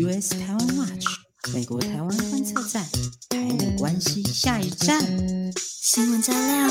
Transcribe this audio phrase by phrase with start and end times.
[0.00, 1.06] US 台湾 Watch
[1.52, 2.84] 美国台湾观测站，
[3.30, 5.00] 台美关系下一站，
[5.56, 6.68] 新闻加料，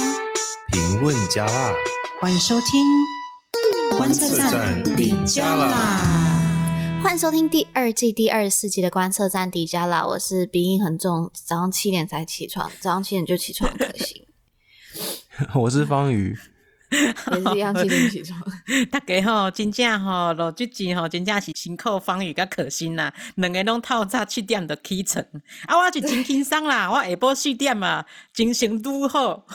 [0.72, 1.74] 评论加辣，
[2.21, 7.01] 欢迎收听观测站底加啦！
[7.03, 10.07] 欢迎收听第二季第二十四集的观测站底加啦！
[10.07, 14.25] 我是鼻音很重，早上七点才起床，早上七点就起床可行。
[15.64, 16.38] 我是方宇。
[17.36, 18.42] 也是一样七点起床。
[18.90, 25.24] 大家吼，真正吼，录这集吼，真正是辛苦方宇甲可心啦，两个拢透早七点就起床。
[25.66, 29.46] 啊，我是真轻松啦， 我下晡四点啊，精神拄好。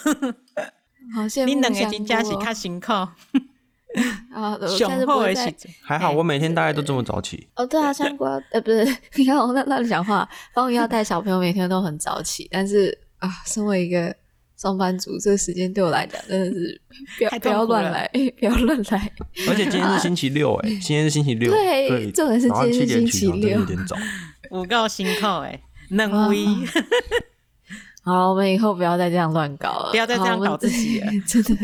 [1.15, 1.47] 好羡慕。
[1.47, 2.92] 你两个真正是较辛苦。
[2.92, 7.48] 啊，上好的时还好，我每天大概都这么早起。
[7.56, 10.28] 哦，对啊，香瓜，呃，不是，你看我那乱讲话。
[10.55, 14.14] 方宇要带小朋友，每天都很早起，但是啊，身为一个。
[14.62, 16.80] 上班族这个时间对我来讲真的是
[17.19, 18.09] 不要 不要乱来，
[18.39, 19.12] 不要乱来。
[19.48, 23.97] 而且今天是星期六哎，今天是星期六，对，重点是今天是星期六，有点早。
[24.51, 26.47] 我够辛苦哎，嫩威。
[28.05, 31.56] 好，我们以后不要再这样乱搞了，不要再这样搞自己了，真的。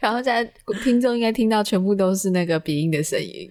[0.00, 0.44] 然后现在
[0.82, 3.48] 听众应该听到全部都是那个鼻音的声音，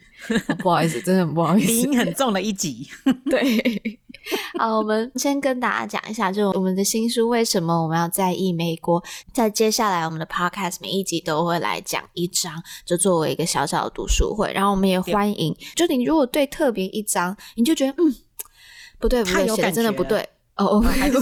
[0.60, 2.86] 不好意思，真的很不好意思，鼻音很重的一集，
[3.30, 3.98] 对。
[4.60, 9.04] 好，我们先跟大家讲一下，就我们的新书为什么我们要在意美国。
[9.34, 12.54] 在接下来我们的 podcast 每一集都会来讲一章，
[12.86, 14.52] 就作为一个小小的读书会。
[14.54, 18.16] 然后我们也欢迎，就你如果对特别一章，你就觉得嗯，
[19.00, 21.18] 不对不对，写的真的不对哦，还是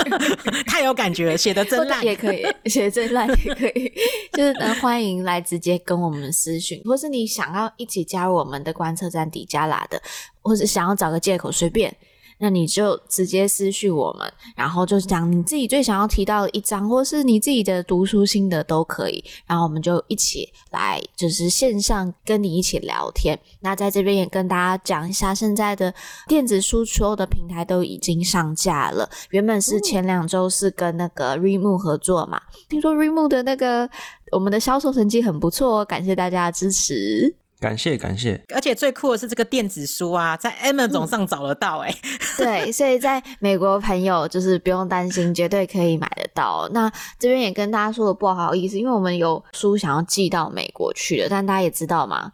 [0.66, 3.90] 太有感觉了，写的真烂也可以， 写的真烂也可以，
[4.32, 10.00] 就是呢，欢迎来直接跟我们私讯，或是你想要一起加入我们的观测站底加拉的，
[10.42, 11.96] 或是想要找个借口随便。
[12.38, 19.24] 那你就直接私讯我们，然后就讲你自己最想要提到的一章，或是你自己的读书心得都可以。
[19.46, 23.38] 然后我们就一起来，就是线上跟你一起聊天。
[23.60, 25.92] 那在这边也跟大家讲一下，现在的
[26.28, 29.08] 电子书所有的平台都已经上架了。
[29.30, 33.88] 原本是前两周是跟那个 Readmoo 合作嘛，听说 Readmoo 的那个
[34.32, 37.34] 我们的销售成绩很不错，感谢大家的支持。
[37.66, 42.18] 感谢感谢，而且最酷的是这个电子书啊，在 Amazon 上找得到哎、欸嗯。
[42.38, 46.68] 对，所以在美国朋友就是不用担心，绝对可以买得到。
[46.72, 46.88] 那
[47.18, 52.30] 这边也跟大家说的不好意思，因为我们有书想要寄到美国去的，但大家也知道嘛，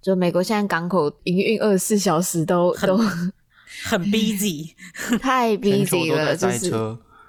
[0.00, 2.96] 就美国现在港口营运二十四小时都都
[3.84, 4.70] 很 busy，
[5.20, 6.72] 太 busy 了，就是。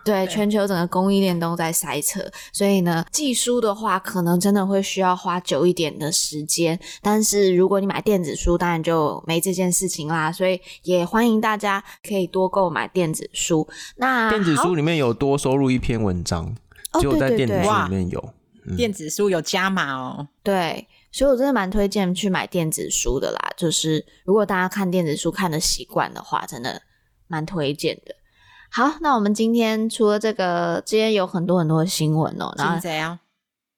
[0.03, 2.19] 对，全球整个供应链都在塞车，
[2.51, 6.79] 所以呢，寄书的话可能真的会需要花久一点的时间。
[7.01, 10.31] 但是如果你买电子书，当然就没这件事情啦。
[10.31, 13.67] 所以也欢迎大家可以多购买电子书。
[13.97, 16.56] 那电子书里面有多收录一篇文章，
[17.00, 18.19] 只有在电子书里面有。
[18.19, 20.28] 哦嗯、电子书有加码哦。
[20.44, 23.40] 对，所以我真的蛮推荐去买电子书的啦。
[23.57, 26.79] 就是如果大家看电子书看的习惯的话，真的
[27.28, 28.16] 蛮推荐的。
[28.73, 32.53] 好，那我们今天除了这个，今天有很多很多的新闻哦。
[32.57, 33.19] 然后怎样？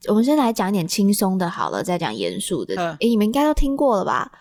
[0.07, 2.75] 我们先来讲一点轻松的，好了，再讲严肃的。
[2.99, 4.31] 诶，你们应该都听过了吧？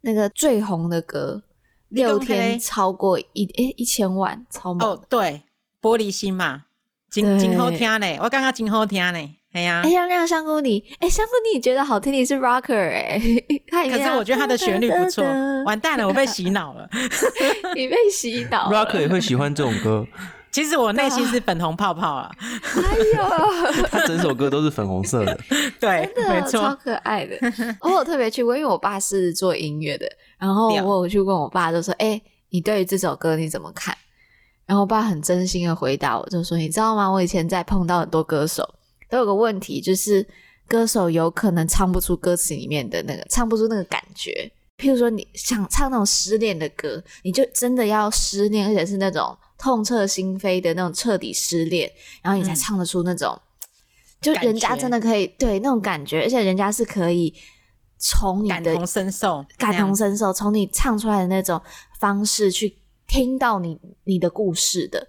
[0.00, 1.42] 那个最红的歌，
[1.88, 4.88] 六天超过一诶一千万，超猛。
[4.88, 5.42] 哦，对，
[5.82, 6.64] 玻璃心嘛，
[7.10, 9.37] 真真好听嘞，我刚刚真好听嘞。
[9.52, 12.12] 哎呀，哎呀，那香菇你，哎，香菇你觉得好听？
[12.12, 13.18] 你是 rocker 哎，
[13.90, 15.24] 可是我觉得他的旋律不错。
[15.64, 16.88] 完蛋了，我被洗脑了。
[17.74, 20.06] 你被洗脑，rocker 也会喜欢这种歌。
[20.50, 22.30] 其实我内心是粉红泡泡啊。
[22.40, 25.38] 哎呦， 他整首歌都是粉红色的。
[25.80, 27.36] 对，没错，超可爱的。
[27.80, 30.06] 我有特别去问，因为我爸是做音乐的，
[30.38, 32.20] 然后我有去问我爸，就说：“哎，
[32.50, 33.94] 你对于这首歌你怎么看？”
[34.66, 37.08] 然后我爸很真心的回答我，就说：“你知道吗？
[37.08, 38.68] 我以前在碰到很多歌手。”
[39.08, 40.26] 都有个问题，就是
[40.66, 44.50] 歌手有可能唱不出歌词里面的那个，唱不出那个感觉。
[44.76, 51.90] 譬如说，你想唱那种失恋的歌，你就真的要失恋，而且是那种痛彻心扉的那种彻底失恋，
[52.22, 53.68] 然后你才唱得出那种，嗯、
[54.20, 57.34] 就人家真的可以对那种感觉，而且人家是可以
[57.98, 61.60] 从你的感同身受、感同身受，从你唱出来的那种
[61.98, 62.76] 方式去
[63.08, 65.08] 听到你你的故事的。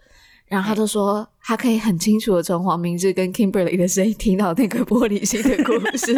[0.50, 6.14] 然后他就说，他可以很清楚的从黄明志跟 Kimberly 的声音听到那个玻璃心的故事。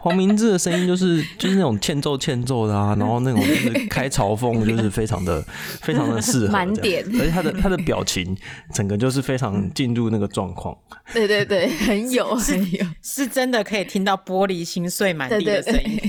[0.00, 5.42] 黄明志的声音就是 就是那种欠揍欠揍的啊， 然后那种就是开嘲讽，就是非常的
[5.82, 8.36] 非常的适合，满点，而且他的他的表情
[8.72, 10.76] 整个就是非常进入那个状况。
[11.12, 16.00] 对对对，很有很有，是真的可以听到玻璃心碎满地的声音，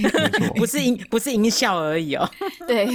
[0.56, 2.30] 不是音不是音效而已哦。
[2.68, 2.86] 对，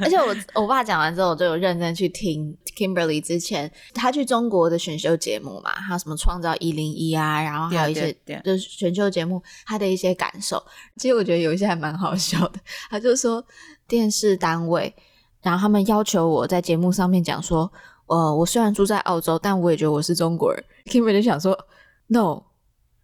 [0.00, 9.42] 而且我我爸讲完之后，我就有认真去听 Kimberly 之前他去中国的选秀节目嘛，还有什么创造一零一啊，然后还有一些就是选秀节目。
[9.64, 10.62] 他的一些感受。
[10.96, 12.60] 其实我觉得有一些还蛮好笑的。
[12.90, 13.44] 他就说
[13.86, 14.94] 电视单位，
[15.42, 17.70] 然后他们要求我在节目上面讲说，
[18.06, 20.64] 呃，我虽然住在澳洲，但我也觉得我是中国人。
[20.86, 21.58] Kimi 就想说
[22.06, 22.42] ，No。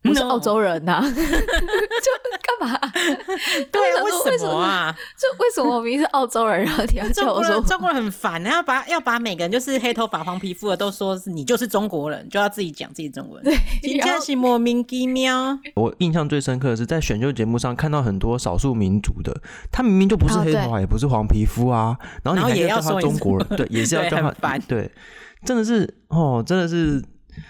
[0.02, 1.02] 不是澳洲人呐.
[1.05, 2.79] 就干嘛？
[3.70, 4.97] 对啊，为什么啊？
[5.17, 13.43] 就为什么我明明是澳洲人，然后你要叫我说中国人很烦，要把要把每个人就是黑头发、黄皮肤的都说是你就是中国人，就要自己讲自己中文。
[13.44, 15.58] 对，真的是莫名其妙。
[15.75, 19.35] 我印象最深刻的是在选秀节目上看到很多少数民族的，
[19.70, 24.91] 他明明就不是黑头发，也不是黄皮肤啊，然后你还要叫他中国人，对，也是要叫他，对，
[25.44, 27.03] 真的是哦，真的是。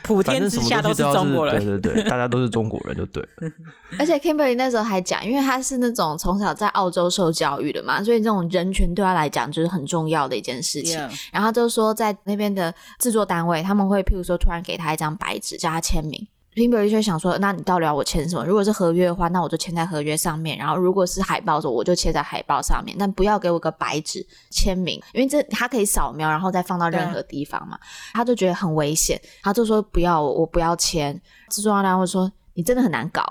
[0.03, 3.51] 普天之下都是中国人，对对对，大家都是中国人就对了。
[3.99, 10.99] 而且 Kimberly 那时候还讲，因为他是那种从小在澳洲受教育的嘛，所以这种人权对他来讲就是很重要的一件事情。
[11.33, 16.27] 然后就说在那边的制作单位，他们会譬如说突然给他一张白纸，叫他签名。
[16.55, 18.45] Kimberly 就想说，那你到底要我签什么？
[18.45, 22.97] 如果是合约的话，那我就签在合约上面；然后如果是海报的时候，我就签在海报上面。
[22.99, 27.79] 但不要给我个白纸签名，因为这他可以扫描，然后再放到任何地方嘛。
[28.13, 31.19] 他就觉得很危险，他就说不要，我不要签。
[31.49, 33.23] 制作单位说你真的很难搞。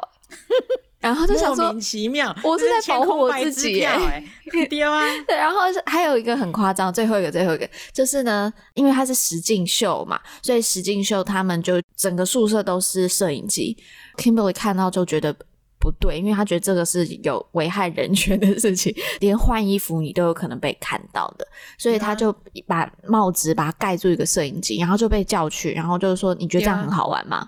[0.99, 4.23] 然后就想说，莫名其妙，我是在保护我自己哎，
[4.69, 5.01] 对啊。
[5.25, 13.77] 对，然后还有一个很夸张，最后一个，最后一个就是呢，因为它是实境秀嘛，所以实境秀他们就整个宿舍都是摄影机。
[14.17, 15.33] Kimberly 看到就觉得
[15.79, 21.47] 不对，因为他觉得这个是有危害人权的事情， 连换衣服你都有可能被看到的，
[21.77, 22.35] 所以他就
[22.67, 27.47] 把帽子把它盖住一个摄影机，然后就被叫去，然后就是说，你觉得这样很好玩吗？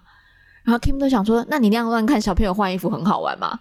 [0.64, 3.60] 然后 Kim 都想说，那你那样乱看小朋友换衣服很好玩吗？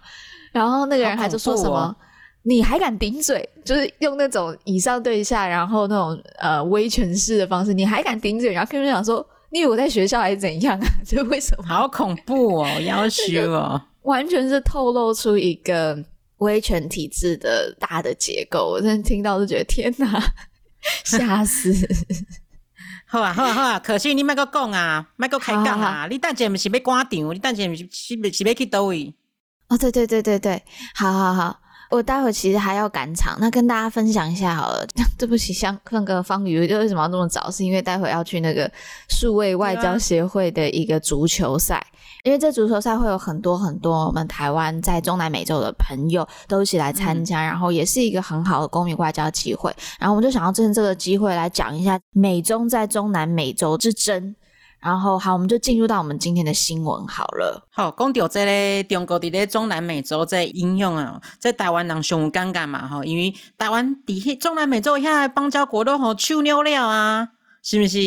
[0.51, 1.95] 然后那个人还就说什么，哦、
[2.43, 3.47] 你还敢顶嘴？
[3.63, 8.51] 就是用那种以上对下，然后那种呃威权式的方式，你还敢顶嘴？
[8.51, 10.87] 然后 Kim 就想说，你以为我在学校还是怎样啊？
[11.07, 11.63] 就为什么？
[11.67, 15.97] 好恐怖哦， 要求哦，完全是透露出一个
[16.37, 18.69] 威权体制的大的结构。
[18.69, 20.21] 我真的听到就觉得天哪，
[21.05, 21.71] 吓死！
[23.11, 23.77] 好啊，好啊，好啊！
[23.79, 26.07] 可惜你莫搁讲啊，莫搁开讲啊！
[26.09, 27.35] 你等下毋是要赶场？
[27.35, 29.13] 你等下毋是是是要去倒位？
[29.67, 30.63] 哦，对对对对对，
[30.95, 31.59] 好好好，
[31.91, 34.87] 我待会其实还要赶场，那跟大家分享一下好了。
[35.19, 37.51] 对不起，像那个方宇，就为什么要那么早？
[37.51, 38.69] 是因为待会要去那个
[39.09, 41.85] 数位外交协会的一个足球赛。
[42.23, 49.75] 因为这足球赛会有很多很多我们台湾在中南美洲的朋友都一起来参加，嗯、然后也是一个很好的公民外交机会。
[49.99, 54.35] 然后我们就想要趁这个机会来讲一下美中在中南美洲之争。
[54.81, 57.67] 然后好，我们就进入到我们今天的新闻好了。
[57.69, 63.95] 好，讲到这个中国在中南美洲在应用啊，在台湾人上尴尬嘛哈，因为台湾
[64.25, 67.29] 在中南美洲遐邦交国都好手扭了啊，
[67.61, 67.99] 是不是？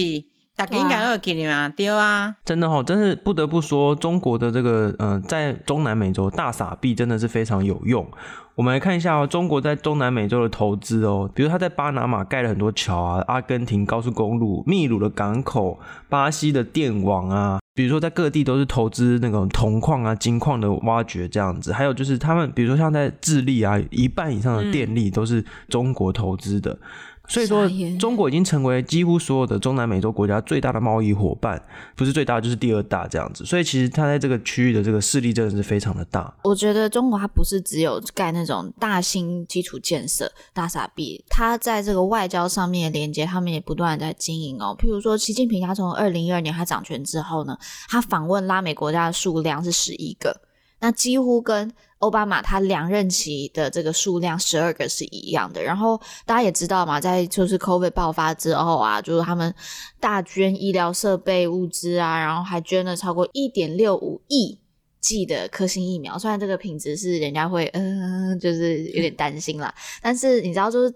[0.56, 8.08] 大家应该有记得嘛，对啊，真的哈、哦，真是不得不说，中国的这个呃，在中南美洲大傻币真的是非常有用。
[8.56, 21.72] 我们来看一下哦，中国在中南美洲的投资哦，比如他在巴拿马盖了很多桥啊，阿根廷高速公路、秘鲁的港口、巴西的电网啊，比如说在各地都是投资那种铜矿啊、金矿的挖掘这样子。
[21.72, 26.72] 还有就是他们，比如说像在智利啊，一半以上的电力都是中国投资的。
[26.72, 26.78] 嗯
[27.26, 27.66] 所以说，
[27.98, 31.60] 中国已经成为几乎所有的中南美洲国家最大的贸易伙伴，
[31.96, 33.44] 不是最大就是第二大这样子。
[33.44, 36.32] 所以其实它在这个区域的这个势力真的是非常的大。
[36.44, 44.76] 我觉得中国它不是只有盖那种大型基础建设大傻逼，它在这个外交上面的连接，他们也不断在经营哦。
[44.78, 47.56] 譬如说，习近平他从二零一二年他掌权之后呢，
[47.88, 50.42] 他访问拉美国家的数量是十一个，
[50.84, 51.72] 那几乎跟。
[51.98, 59.54] 奥巴马他两任期的这个数量十二个是一样的，然后大家也知道嘛，在就是 COVID 爆发之后啊，就是他们
[60.00, 64.58] 大捐医疗设备物资啊，然后还捐了超过一点六五亿
[65.00, 70.94] 剂的科兴疫苗，虽然这个品质是人家会嗯、就是有点担心啦，但是你知道就是。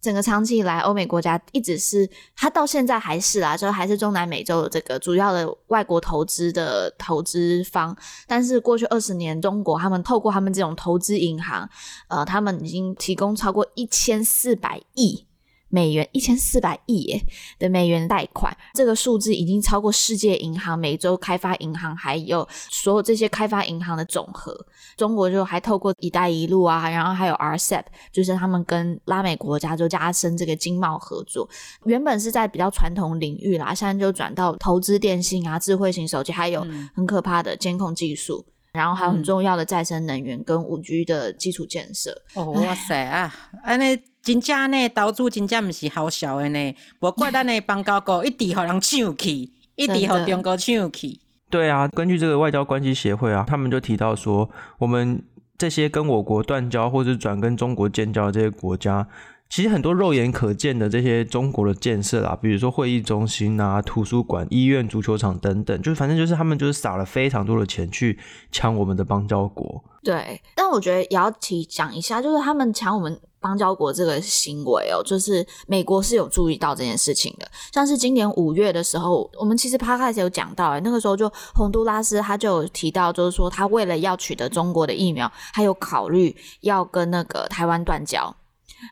[0.00, 7.96] 整个长期以来，欧美国家一直是，它到现在还是啦，就还是中南美洲的这个主要的外国投资的投资方。
[8.26, 11.68] 但是过去二十年，中国他们透过他们这种投资银行，
[12.08, 15.26] 呃，他们已经提供超过一千四百亿。
[15.70, 17.24] 美元一千四百亿耶
[17.58, 24.54] 的美元贷款，这个数字已经超过世界银行、美洲开发银行，还有所有这些开发银行的总和。
[24.96, 31.48] 中国就还透过“一带一路”啊，然后还有 RCEP，就是他们跟拉美国家就加深这个经贸合作。
[31.84, 42.22] 原本是在比较传统领域啦，现在就转到投资电信啊、智慧型手机，还有很可怕的监控技术，嗯、然后还有很重要的再生能源跟五 G 的基础建设。
[42.34, 44.00] 哦，哇塞啊，安尼。
[44.22, 51.18] 真正呢，投资真正毋是好笑的呢，无怪咱的邦交国一直互人抢去，一直互中国抢去。
[51.48, 55.22] 对啊，根据这个外交关系协会啊，他们就提到说，我们
[55.56, 59.08] 这些跟我国断交或者转跟中国建交的这些国家。
[59.50, 68.16] 其实很多肉眼可见的这些中国的建设啦，比如说会议中心啊、图书馆、医院、足球场等等，就是反正就是他们就是撒了非常多的钱去
[68.52, 69.82] 抢我们的邦交国。
[70.04, 77.50] 对，但我觉得也要提讲一下，就是他们抢我们邦交国这个行为哦，就是美国是有注意到这件事情的。
[77.72, 88.36] 像是今年五月的时候，我们其实 Podcast 有讲到，哎，那个时候就洪都拉斯他就有提到，就是说他为了要取得中国的疫苗，还有考虑要跟那个台湾断交。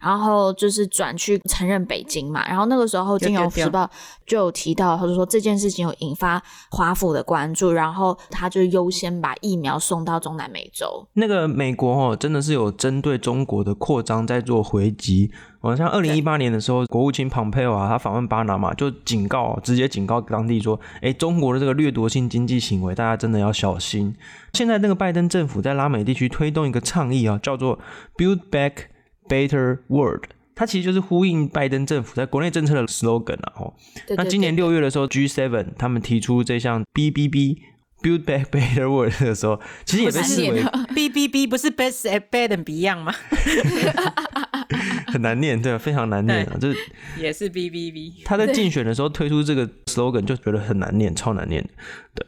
[0.01, 3.85] 然后就是转去承认北京嘛，然后那个时候《金融时报》
[4.27, 11.07] 就有提到，他就说这件事情有引发华府的关注，然后他就优先把疫苗送到中南美洲。
[11.15, 15.31] 那个美国哦，真的是有针对中国的扩张在做回击。
[15.61, 24.15] 好像二零一八年的时候，国务卿庞佩奥啊，他访问巴拿马就警告，直接警告当地说：“哎，中国的这个掠夺性经济行为，大家真的要小心。”
[24.55, 27.77] 现在那个拜登政府在拉美地区推动一个倡议啊，叫做
[28.17, 28.75] “Build Back”。
[29.29, 33.53] Better World，它其实就是呼应拜登政府在国内政策的 slogan 啊。
[33.57, 33.75] 哦，
[34.17, 37.59] 那今年六月的时候，G7 他们提出这项 BBB
[38.03, 40.63] Build Back Better World 的时候，其实也被视为
[40.95, 43.15] BBB 不是 Best Better and Beyond 吗？
[45.09, 46.79] 很难念，对，非常难念啊，就是
[47.17, 48.25] 也是 BBB。
[48.25, 51.71] 他在竞选的时候推出这个 slogan 就觉得很难念，超难念的，
[52.15, 52.27] 对。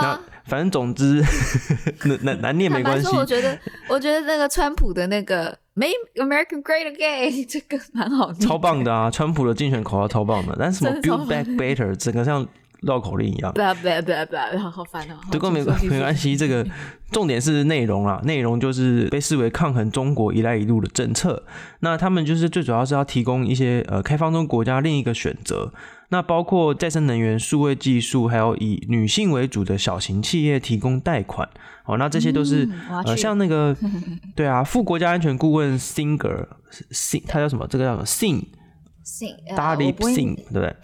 [0.00, 1.22] 那反正总之
[2.04, 3.08] 难难难念没关系。
[3.14, 5.58] 我觉得，我觉得那个川普的那个。
[5.74, 9.10] Make America Great Again， 这个蛮好听，超棒的啊！
[9.10, 12.46] 川普的竞选口号超棒的，但是什么 Build Back Better，整个像
[12.82, 13.50] 绕口令一样。
[13.54, 15.14] 不要不要不要不要，好烦哦！
[15.30, 16.66] 不过没关没关系，这个
[17.10, 21.42] 重点是内容啊，内容就是被视为抗衡中国“一带一路”的政策。
[21.80, 25.72] 那他们就是最主要是要提供一些呃开放中国家另一个选择。
[26.10, 31.48] 那包括再生能源、数位技术，还有以女性为主的小型企业提供贷款。
[31.84, 33.76] 哦，那这些都是、嗯、呃，像那个，
[34.36, 37.66] 对啊，副国家安全顾问 Singer，Sing，他叫什么？
[37.66, 40.76] 这个叫什么？Sing，Sing，Dalip Sing，对不对？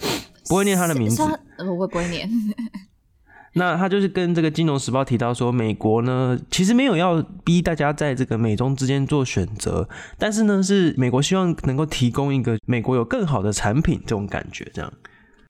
[0.48, 1.22] 不会念他的名字，
[1.58, 2.28] 我会不会念？
[3.54, 9.88] 那他就是跟这个《金融时报》提到说，美国呢，其实没有要逼大家在这个美中之间做选择，
[10.18, 14.92] 但是呢，是美国希望能够提供一个美国有更好的产品这种感觉，这样。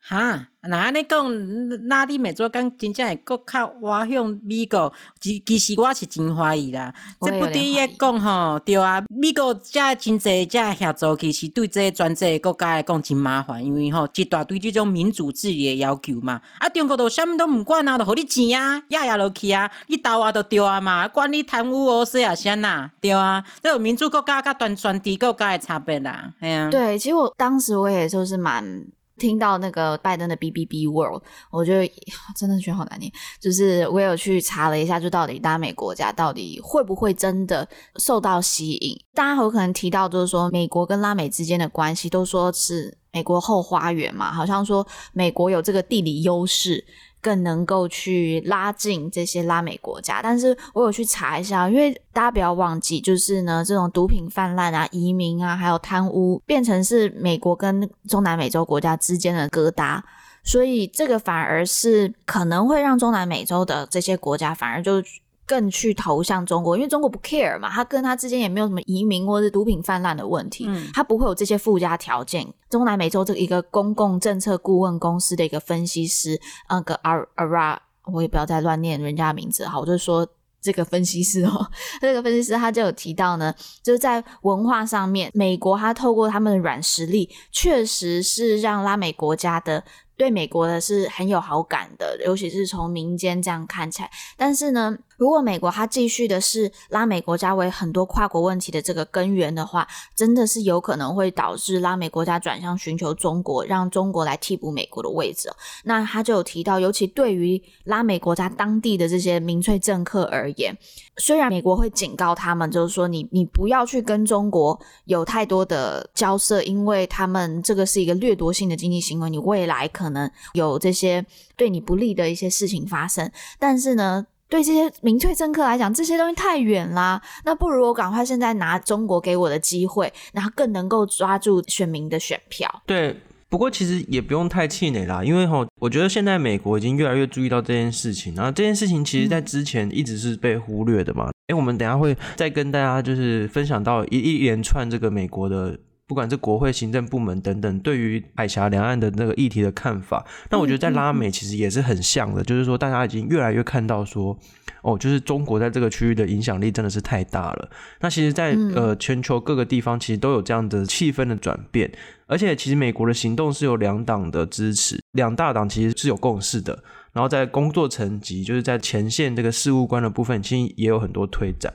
[0.00, 0.48] 哈。
[0.68, 6.92] 那安尼讲，拉丁美洲讲真正会搁较歪向美国，其其实我是真怀疑啦。
[7.20, 16.40] 这不第一讲吼，对啊，美国遮真济遮协助，其实对这些专制国家来讲真麻烦，因为吼一大堆这种民主治理的要求嘛。
[16.58, 26.68] 啊，中国都啥物都毋管啊，都互你钱啊，压压落去啊，你投啊都对啊嘛，管你贪污哦，说啊，啥呐，对啊，这有民主国家甲专专制国家的差别啦，哎呀。
[26.70, 28.84] 对，其实我当时我也就是蛮。
[29.18, 31.92] 听到那个拜登的 BBB World，我觉得
[32.34, 33.12] 真的觉得好难念。
[33.40, 38.96] 就是我有去查了一下，就到底拉美国家到底会不会真的受到吸引？
[39.12, 46.84] 大家有可能提到，就是说美国跟拉美之间的关系，都说是美国后花园嘛，好像说美国有这个地理优势。
[47.28, 60.00] 更能够去拉近这些拉美国家，但是我有去查一下，因为大家不要忘记，就是呢，这种毒品泛滥啊、移民啊，还有贪污，变成是美国跟中南美洲国家之间的疙瘩，
[60.42, 65.02] 所以这个反而是可能会让中南美洲的这些国家反而就。
[65.48, 72.46] 更去投向中国，因为中国不 care 嘛，他跟他之间也没有什么移民或者是毒品泛滥的问题，嗯，他不会有这些附加条件。
[72.68, 76.38] 中南美洲这一个公共政策顾问公司的一个分析师，
[76.68, 77.78] 那个 Ara，
[78.12, 80.28] 我也不要再乱念人家的名字，哈，我就说
[80.60, 81.66] 这个分析师哦，
[81.98, 89.82] 这个分析师他就有提到呢，就是在文化上面，美国他透过他们的软实力，确实是让拉美国家的。
[90.18, 94.10] 对美国的是很有好感的，尤其是从民间这样看起来。
[94.36, 105.48] 但是呢，如果美国它继续的是拉美国家为很多跨国问题的这个根源的话，真的是有可能会导致拉美国家转向寻求中国，让中国来替补美国的位置。
[105.84, 110.76] 那他就有提到，尤其对于拉美国家当地的这些民粹政客而言，
[111.18, 120.08] 虽然美国会警告他们，就是说你你不要去跟中国有太多的交涉，因为他们这个是一个掠夺性的经济行为，你未来可。
[120.08, 121.22] 能有这些
[121.54, 127.20] 对你不利的一些事情发生，但是呢，对这些民粹政客来讲，这些东西太远啦。
[127.44, 132.82] 那不如我赶快现在拿中国给我的机会，然后更能够抓住选民的选票。
[132.86, 133.14] 对，
[133.48, 141.26] 不过其实也不用太气馁啦，因为哈，我觉得现在美国已经越来越注意到这件事情，然后这件事情其实在之前一直是被忽略的嘛。
[141.48, 145.78] 哎、嗯，我们等一下会再跟大家就是分享到一一连串这个美国的。
[146.08, 150.24] 不管是国会、行政部门等等，对于海峡两岸的那个议题的看法。
[150.50, 154.36] 那我觉得在拉美其实也是很像的，就是说大家已经越来越看到说，
[154.80, 157.70] 哦，就是中国在这个区域的影响力真的是太大了。
[158.00, 161.92] 那其实在，在呃全球各个地方，其实都有这样的气氛的转变。
[162.26, 166.82] 而且其实美国的行动是有两党的支持，两大党其实是有共识的。
[167.12, 171.72] 然后在工作层级，就是在前线这个事务官的部分，其实也有很多推展。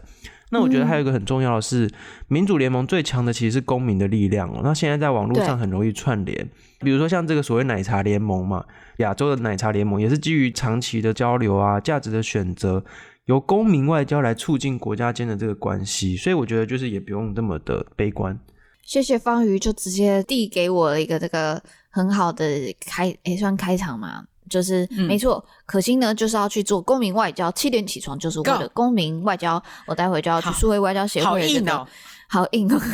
[0.53, 1.89] 那我觉得还有一个很重要的是，
[2.27, 4.61] 民主联盟最强的其实是公民的力量哦。
[4.63, 6.47] 那现在在网络上很容易串联，
[6.81, 8.63] 比如说像这个所谓奶茶联盟嘛，
[8.97, 12.85] 亚洲的奶茶联盟也是基于长期的交流啊、价值的选择，
[13.25, 16.15] 由公民外交来促进国家间的这个关系。
[16.15, 18.39] 所以我觉得就是也不用这么的悲观。
[18.83, 22.45] 谢谢方瑜，就直接递给我了一个这个很好的
[22.85, 24.25] 开，也，算开场嘛。
[24.49, 29.61] 就是、嗯、没错，可心呢就是要去做公民外交，七点起床就是为了公民外交。
[29.87, 31.87] 我待会就要去数位外交协会，真的
[32.29, 32.79] 好硬哦。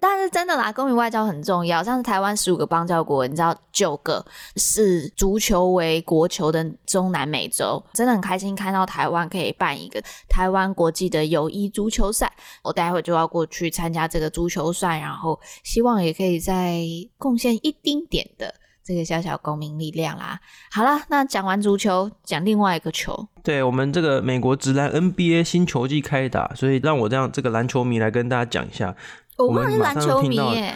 [0.00, 1.82] 但是真的啦，公民外交很重要。
[1.82, 4.24] 像是台湾十五个邦交国，你知道九个
[4.56, 12.32] 是足球为国球的中南美洲，真的很开心看到台湾可以办一个台湾国际的友谊足球赛。
[12.62, 16.80] 我待会就要过去参加这个足球赛，然后希望也可以再
[17.16, 18.54] 贡献一丁点的。
[18.88, 20.40] 这个小小公民力量啦，
[20.72, 23.28] 好了，那讲完足球，讲另外一个球。
[23.42, 28.96] 对，我们这个美国职篮 NBA 新球季开打，所以让我这样这个篮球迷来跟大家讲一下。
[29.36, 30.74] 我们是篮球迷耶。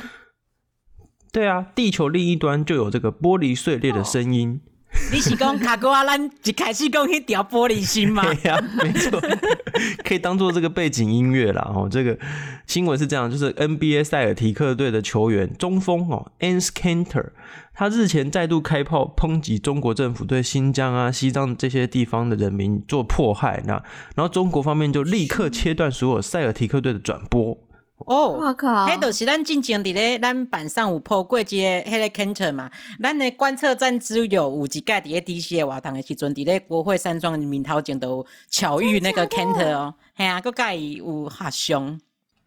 [1.33, 4.61] 对啊，地球另一端就有这个玻璃碎裂的声音。
[4.63, 4.69] 哦
[5.11, 6.05] 你是讲卡哥啊？
[6.05, 8.23] 咱一开始讲去掉玻璃心吗？
[8.29, 9.19] 对呀、啊，没错，
[10.05, 11.73] 可以当做这个背景音乐啦。
[11.75, 12.19] 哦，这个
[12.67, 17.31] 新闻是这样，就是 NBA 塞尔提克队的球员中锋哦，Enes Kanter，
[17.75, 23.63] 他日前再度开炮抨击中国政府对新疆啊、西藏这些地方的人民做迫害。
[23.67, 23.73] 那
[24.15, 27.57] 然后中国方面就立刻切断所有塞尔提克队的转播。
[28.05, 28.87] 哦，我靠！
[28.89, 32.69] 迄就是咱进前伫咧咱板上有破过一个迄个 Kanter 嘛，
[33.01, 41.99] 咱的观测站只有有一届伫咧 DC 的活动的时阵，伫咧国会山庄面头前都巧遇那个 Kanter 哦，嘿啊，佮佮伊有合相，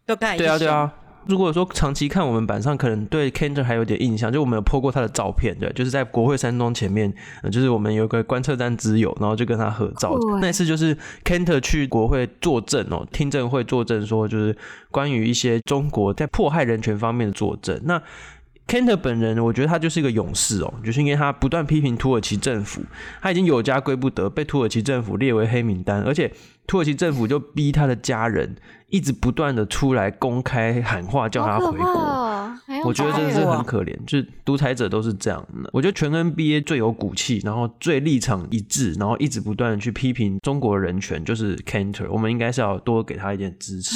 [0.05, 0.93] 佮佮伊对啊对啊。
[1.27, 7.13] 如果说长期看我们板上，可能对 Kanter 还有点印象，就我们有 po 过他的照片，对，就是在国会山庄前面，
[7.51, 10.15] 就是我们有个观测站之友，然后就跟他合照。
[10.41, 14.55] 那次就是 Kanter 去国会作证哦，听证会作证，说就是
[14.91, 17.79] 关于一些中国在迫害人权方面的作证。
[17.83, 18.01] 那
[18.67, 22.81] Kanter 本人，我觉得他就是一个勇士哦，就是因为他不断批评土耳其政府，
[23.21, 26.31] 他已经有家归不得，被土耳其政府列为黑名单，而且
[26.65, 28.55] 土耳其政府就逼他的家人
[28.89, 31.85] 一直不断的出来公开喊话，叫他回国。
[31.85, 32.51] 哦、
[32.83, 35.69] 我觉得真的是很可怜，就是独裁者都是这样的。
[35.71, 42.07] 我觉得全 NBA 最有骨气，然后最立场一致，然后一直不断的去批评中国人权，就是 Kanter。
[42.09, 43.95] 我们应该是要多给他一点支持。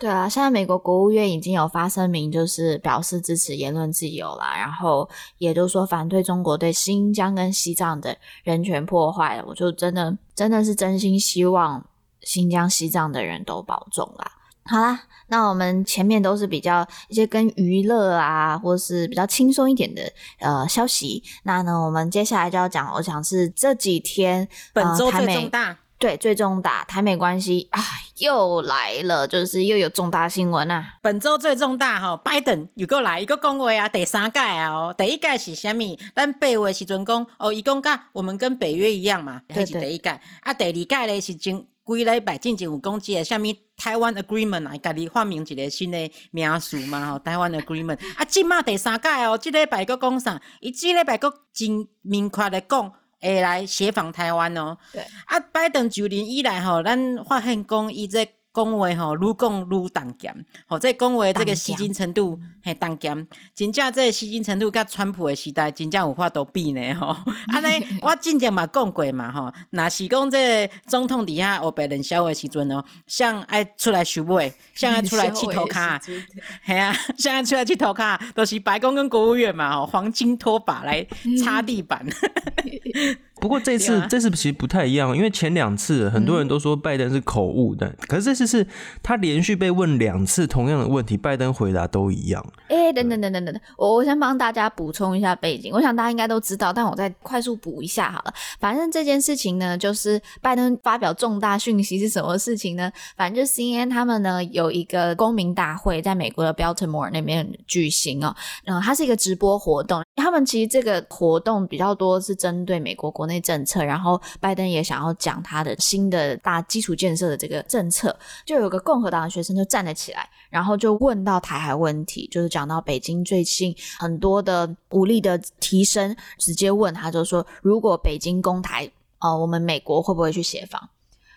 [0.00, 9.44] 对啊，现在美国国务院已经有发声明，就是表示支持言论自由啦，然后也就是说反对中国对新疆跟西藏的人权破坏。
[9.46, 11.84] 我就真的真的是真心希望
[12.22, 14.32] 新疆、西藏的人都保重啦。
[14.64, 20.02] 好啦，那我们前面都是比较一些跟娱乐啊，或是比较轻松一点的
[20.38, 21.22] 呃消息。
[21.42, 25.76] 那呢，我们接下来就要讲，我想是这几天本周最重大。
[26.00, 27.82] 对，最重大台美关系啊，
[28.16, 30.94] 又来了，就是又有重大新闻啊。
[31.02, 35.98] 本周最重大哈，拜登又过来，一个讲话啊，第三届啊哦，第一届是虾米？
[36.16, 40.18] 咱八月时阵讲哦，伊讲甲我们跟北约一样嘛，还是第一届。
[40.40, 47.98] 啊，第二届咧是前几礼拜进前有讲即个虾米台湾 Agreement 啊，家己发明一个新的名词嘛吼，台湾 Agreement。
[48.16, 50.40] 啊，即马第三届哦，即礼拜佫讲啥？
[50.60, 52.90] 伊即礼拜佫真明确的讲。
[53.20, 54.76] 会来协访台湾哦。
[54.92, 67.16] 对啊，拜登就任以来吼，咱发现讲伊这讲话吼，愈讲愈重咸，吼，这讲话这个吸金程度嘿重咸，真正这个吸金程度甲川普的时代真正有法度比呢吼。
[67.54, 76.00] 安尼我之前嘛讲过嘛吼，若是讲这个总统底下黑白人小的时阵哦，像爱出来收尾，像爱出来剃头卡，
[76.64, 81.06] 嘿啊，像爱出来剃头卡，都是白宫跟国务院嘛吼，黄金拖把来
[81.42, 82.04] 擦地板。
[83.40, 88.66] 不过这次这次其实不太一样，因为前两次很多人都说拜登是口误的，可是这次是
[89.02, 92.44] 他连续被问两次同样的问题，拜登回答都一样。
[92.68, 98.34] 哎、等等等等等等，我我先帮大家补充一下背景，我想大家应该都知道，但我再快速补一下好了。
[98.58, 102.90] 反正这件事情呢，就是拜登发表重大讯息是什么事情呢？
[103.16, 118.14] 反正就 CNN 他们呢有一个公民大会在美国的 Baltimore 那边举行哦，然后它是一个直播活动，他们其实这个活动比较多是针对美国国那政策，然后拜登也想要讲他的新的大基础建设的这个政策，
[118.44, 128.90] 就有个共和党的学生就站了起来，然后就问到台海问题，就是讲到北京最近很多的武力的提升，直接问他就说，如果北京攻台，
[129.20, 130.90] 呃，我们美国会不会去协防？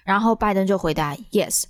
[0.04, 1.64] 然后拜登就回答 yes。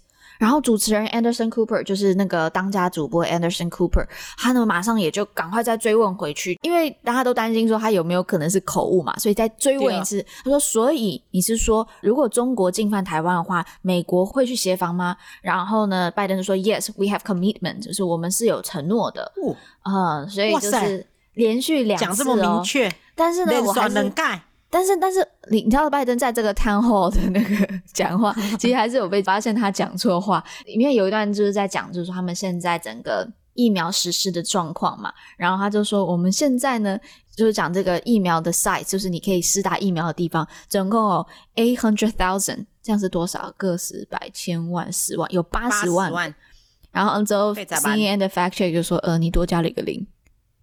[0.44, 4.06] 然后主持人 Anderson Cooper 就是那个当家主播 Anderson Cooper，
[4.38, 10.20] 他呢马上也就赶快再追问回去，因为大家都担心说他有没有可能是口误嘛，所以再追问一次。
[10.20, 19.24] 啊、他说：“所以你是说，如果中国进犯台湾的话，美国会去协防吗？”然后呢，拜登就说：“Yes，we have commitment，就是我们是有承诺的。
[19.42, 19.56] 哦”
[19.90, 24.12] 嗯，所以就是连续两次、哦、讲这么明确，但是呢，我还是。
[24.74, 25.20] 但是，但是
[25.52, 30.44] 你你知道拜登在这个 town hall 的那个 讲话， 其实还是有被发现他讲错话。
[30.66, 35.14] 里面有一段就是在讲，就是说他们现在整个疫苗实施的状况嘛。
[35.38, 36.98] 然后他就说，我们现在呢，
[37.36, 43.54] 就是讲这个疫苗的 size，就是你可以施打疫苗的地方，总共有 eight hundred thousand，这样是多少？
[43.56, 46.12] 个十百千万十万，有八十万。
[46.12, 46.34] 万
[46.92, 50.08] 然后之后 CNN 的 fact check 就说，呃，你多加了一个零。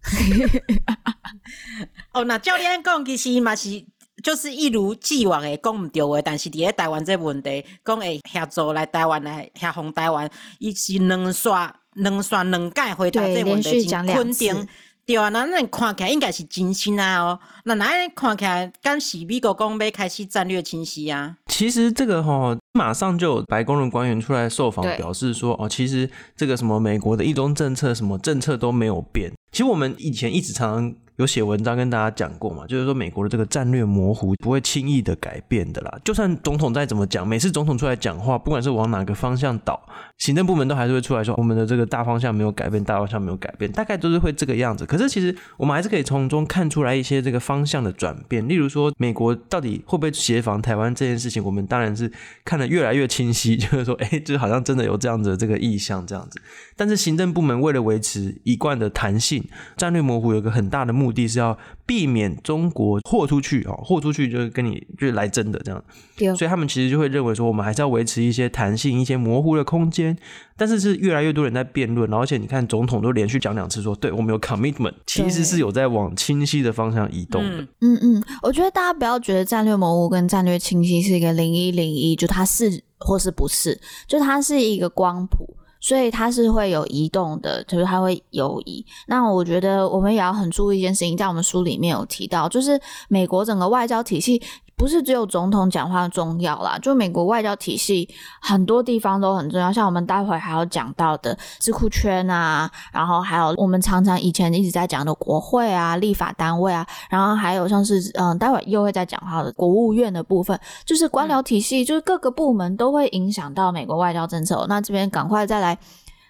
[2.11, 3.85] 哦，那教练讲其实嘛是。
[4.21, 10.29] 就是一如既往诶讲毋对话，但是伫咧台湾这问题，讲会协助来台湾来协防台湾，
[10.59, 14.67] 伊是两刷两刷两改回答这问题真肯定。
[15.03, 21.35] 对啊，那那看起来应该是真心啊哦，那那看起来敢是美国讲要开始战略清晰啊？
[21.47, 29.31] 其实这个齁，马上就有白宫的官员出来受访，表示说哦，其实这个什么美国的一中政策，什么政策都没有变。
[29.51, 30.95] 其实我们以前一直常常。
[31.21, 35.99] 有写文章跟大家讲过嘛，就是说美国的这个战略模糊不会轻易的改变的啦。
[36.03, 39.79] 就算总统再怎么讲，每次总统出来讲话，不管是往哪个方向倒，
[40.17, 44.85] 行政部门都还是会出来说，我们的这个大方向没有改变，大方向没有改变，大概都是会这个样子。
[44.85, 48.47] 可是其实我们还是可以从中看出来一些这个方向的转变。
[48.47, 52.11] 例如说，美国到底会不会协防台湾这件事情，我们当然是
[52.43, 56.41] 看得越来越清晰， 就是说，哎，就好像真的有这样子的这个意向这样子。
[56.75, 59.43] 但是行政部门为了维持一贯的弹性，
[59.77, 61.57] 战略模糊有个很大的目的是要。
[61.83, 65.83] 避免中国豁出去哦，豁出去就是跟你就是来真的这样，
[66.15, 70.17] 对所以他们其实就会认为说，我们还是要维持一些弹性、一些模糊的空间。
[70.55, 77.61] 但是是越来越多人在辩论，而且你看总统都连续讲两次说，对我们有 commitment，其实是有在往清晰的方向移动的。
[77.81, 85.57] 嗯嗯，我觉得大家不要觉得战略模糊跟战略清晰是一个零一零一，就它是或是不是，就它是一个光谱。
[85.81, 88.85] 所以它是会有移动的，就是它会游移。
[89.07, 94.41] 那我觉得我们也要很注意一件事情，在我们书里面有提到，就是美国整个外交体系。
[94.81, 98.09] 不是只有总统讲话重要啦，就美国外交体系
[98.41, 114.65] 很多地方都很重要，像我们待会还要讲到的智库圈啊，然后还有我们常常以前一直在讲的国会啊、立法单位啊，然后还有像是嗯，待会又会再讲到的国务院的部分，就是官僚体系，就是各个部门都会影响到美国外交政策。
[114.67, 115.77] 那这边赶快再来。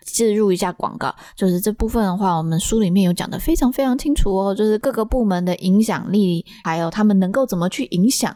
[0.06, 8.36] 置入一下广告，就是这部分的话，我们书里面有讲的非常非常清楚哦，就是各个部门的影响力，还有他们能够怎么去影响，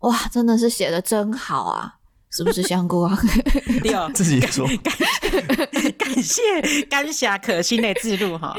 [0.00, 1.94] 哇，真的是写的真好啊！
[2.36, 3.16] 是不是香菇啊？
[3.82, 4.66] 对哦， 自己说。
[4.66, 4.92] 感
[5.98, 8.56] 感谢感谢可心的记录哈。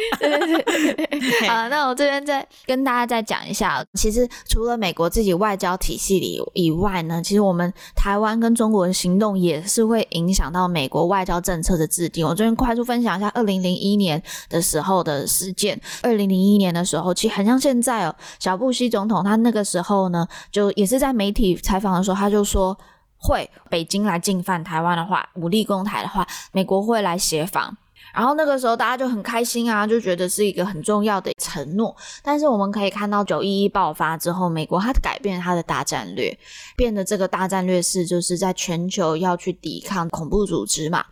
[1.47, 12.25] 好，那我这边再跟大家再讲一下，其实除了美国自己外交体系里以外呢，其实我们台湾跟中国的行动也是会影响到美国外交政策的制定。
[12.25, 15.79] 我这边快速分享一下二零零一年的时候的事件。
[16.01, 22.77] 二零零一年的时候，其实很像现在哦，小布希总统他那个时候呢，就也是在媒体采访的时候，他就说。
[23.17, 27.75] 会北京来进犯台湾的话，武力攻台的话，美国会来协防。
[28.15, 31.95] 然后那个时候大家就很开心啊，就觉得是一个很重要的承诺。
[32.23, 36.35] 但是我们可以看到九一一爆发之后，美国它改变它的大战略，
[36.77, 41.03] 变得这个大战略是就是在全球要去抵抗恐怖组织嘛。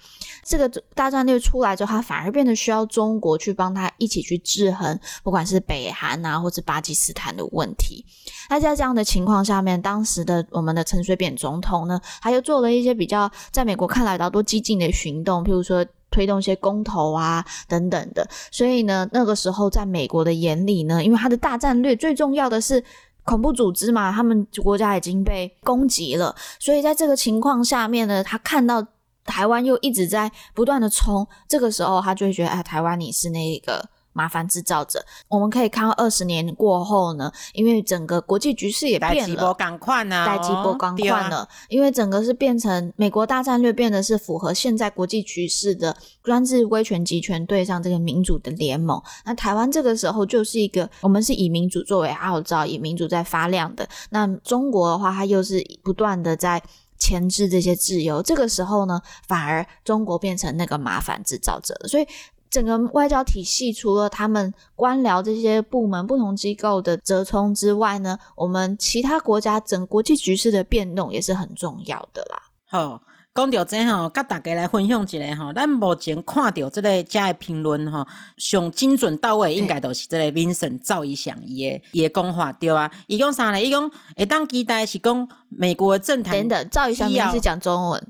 [0.46, 8.06] 这个大战略出来之后，它反而变得需要中国去帮他一起去制衡，不管是北韩啊，或者巴基斯坦的问题。
[8.50, 18.26] 那在这样的情况下面，当时的我们的陈水扁总统呢，他又做了一些比较在美国看来比较多激进的行动，譬如说推动一些公投啊等等的。
[18.52, 22.82] 所以呢，那个时候在美国的眼里呢，因为他的大战略最重要的是
[23.26, 28.86] 恐怖组织嘛，他们国家已经被攻击了，所以在这个情况下面呢，他看到。
[29.26, 33.82] 台湾又一直在不断的冲，这个时候他就会觉得，哎，台湾你是那个
[34.14, 35.04] 麻烦制造者。
[35.28, 49.02] 我们可以看到二十年过后呢，因为整个国际局势也变了，代志无仝款啊，代志无仝款了，因为整个是变成美国大战略变得是符合现在国际局势的专制威权集权对上这个民主的联盟。
[49.26, 53.88] 那台湾这个时候就是一个，我们是以民主作为号召，以民主在发亮的。
[54.10, 56.62] 那中国的话，它又是不断的在。
[57.00, 61.88] 牵制这些自由，这个时候呢，反而中国变成那个麻烦制造者了。
[61.90, 62.08] 所以，
[62.54, 72.40] 整个外交体系除了他们官僚这些部门、不同机构的折冲之外呢，我们其他国家整国际局势的变动也是很重要的啦。
[72.70, 73.02] 好。
[73.36, 78.06] 讲到这吼，甲大家来分享一下吼，咱目前看到这个遮的评论吼，
[78.38, 82.92] 上精准到位，应该都是这个 Vincent 赵一翔伊的伊的讲法对啊。
[83.08, 83.60] 伊讲啥呢？
[83.60, 86.34] 伊讲会当期待是讲美国政坛。
[86.42, 88.08] 等等，赵一翔是讲中文。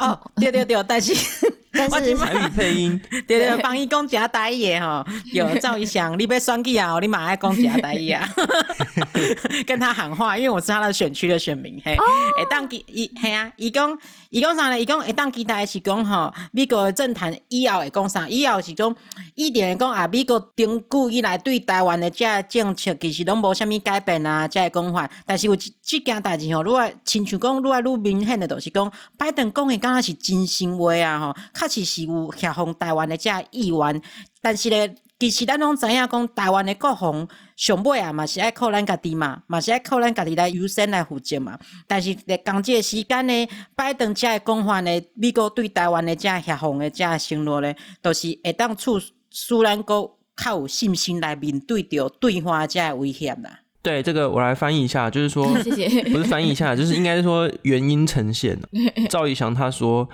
[0.00, 1.14] 哦，对对对，但是。
[1.72, 8.28] 但是台语配音， 对对，帮伊讲假台语吼， 有赵一翔，你要选举啊，你马爱讲假台语啊，
[9.66, 11.96] 跟他喊话，因为我是他的选区的选民，嘿，
[12.36, 13.98] 会当期伊嘿啊，伊讲
[14.30, 14.78] 伊讲啥呢？
[14.78, 18.28] 伊讲会当期待是讲吼，美国的政坛以后会讲啥？
[18.28, 18.94] 以后是讲
[19.34, 31.36] 一点讲啊，美国长久以来对台湾的这政策其实拢无虾米改变啊，这讲法，但是有这这件代志吼，如果亲像讲愈来愈明显的，就是讲拜登讲的敢若是真心话啊，吼。
[31.68, 34.02] 确实是有协防台湾的这意愿，
[34.40, 41.58] 但是咧，其实咱拢知影讲台湾的国防上尾啊，嘛是爱靠咱家己嘛，嘛是爱靠咱家己来优先来负责嘛。
[41.86, 49.10] 但是咧，讲这个时间呢，拜登这的讲法呢，美国对台湾的这协防的这承诺呢，都是会当促使
[49.62, 53.60] 咱国较有信心来面对着对方这个威胁啦。
[53.80, 58.58] 对，这个我来翻译一下，就是说， 谢谢不是翻译一下，就是应该是说原因呈现。
[59.08, 60.08] 赵怡翔他说。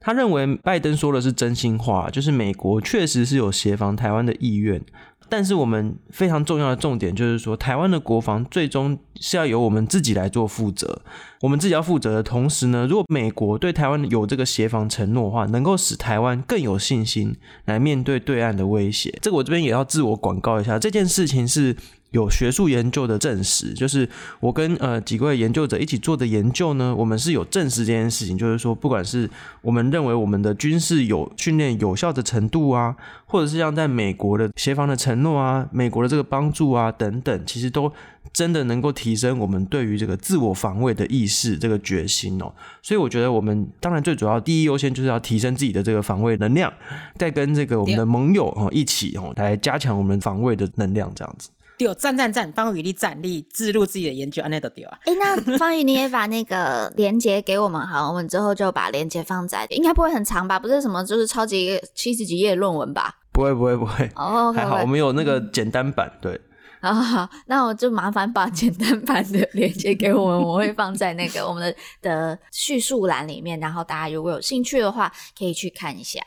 [0.00, 4.80] 他认为拜登说的是真心话，就是美国确实是有协防台湾的意愿，
[5.28, 11.02] 但是我们非常重要的重点就是说，台湾的国防最终是要由我们自己来做负责，
[11.40, 19.18] 我们自己要负责的同时呢，如果美国对台湾有这个协防承诺的话，能够使台湾更有信心来面对对岸的威胁。
[19.20, 21.76] 这个我这边也要自我广告一下，这件事情是。
[22.10, 24.08] 有学术研究的证实，就是
[24.40, 29.28] 我跟呃几位研究者一起做的研究呢，我们是有证实这件事情，就是说，不管是
[29.60, 37.92] 我们认为我们的军事有训练有效的程度啊，或者是像在美国的协防的承诺啊，美国的这个帮助啊等等，其实都
[38.32, 42.50] 真的能够提升我们对于这个自我防卫的意识，这个决心哦。
[42.82, 46.72] 所以我觉得我们当然最主要第一优先就是要提升自己的这个防卫能量，
[47.16, 51.50] 再跟这个我们的盟友哦一起哦来加强我们防卫的能量，这样子。
[51.78, 54.98] 对，赞赞赞，方宇你赞，你置入自己的研究，安内都丢啊。
[55.04, 60.58] 哎，那方宇你也把那个链接给我们好，我们之后就把链接放在，应该不会很长吧？
[60.58, 63.14] 不是什么就是超级七十几页论文吧？
[63.32, 66.40] 不会不会不会，哦，还好我们有那个简单版，对。
[66.80, 76.20] 好 好，那我就麻烦把简单版的链接给我们，我会放在那个我们的的叙述栏里面，然后大家如果有兴趣的话，可以去看一下。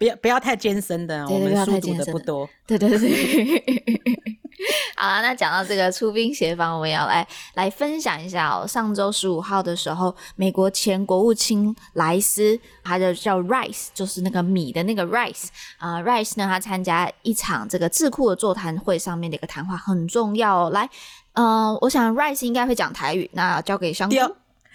[0.00, 2.48] 不要不要太艰深的，我们书读的不多。
[2.66, 3.62] 对对对。
[4.96, 8.66] 好了，那讲到这个出兵协防，我们要来来分享一下哦。
[8.66, 20.70] 上周十五号的时候，美国前国务卿莱斯，他就叫 Rice，就是那个米的那个 Rice 啊、呃、Rice 呢，他参加一场这个智库的座谈会上面的一个谈话，很重要哦。
[20.70, 20.88] 来，
[21.34, 24.16] 嗯、呃，我想 Rice 应该会讲台语，那交给香菇。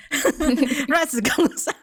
[0.88, 1.74] Rice 讲啥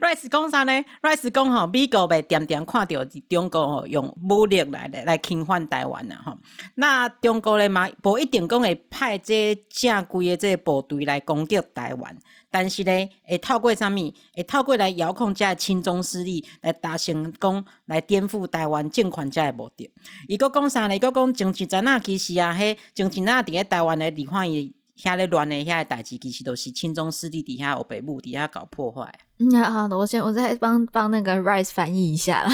[0.00, 6.38] ？Rice 讲啥呢？Rice 讲吼，美国被点点看到中国吼用武力来来侵犯台湾啦吼。
[6.74, 12.16] 那中国咧嘛，不一定讲会派这正规的这部队来攻击台湾，
[12.50, 14.12] 但是咧会透过啥物？
[14.34, 19.90] 会透过来遥控这亲中势力来达成讲来颠覆台湾政权这个目的。
[20.28, 20.96] 伊搁讲啥呢？
[20.96, 24.72] 伊搁讲前一阵啊，其实啊，迄前一阵啊，伫咧台湾的立法院。
[24.96, 29.12] 遐咧乱的遐代志，其实都是亲中势力底下欧北部底下搞破坏。
[29.38, 32.50] 嗯，好的，我先我再帮帮那个 Rice 翻译一下啦。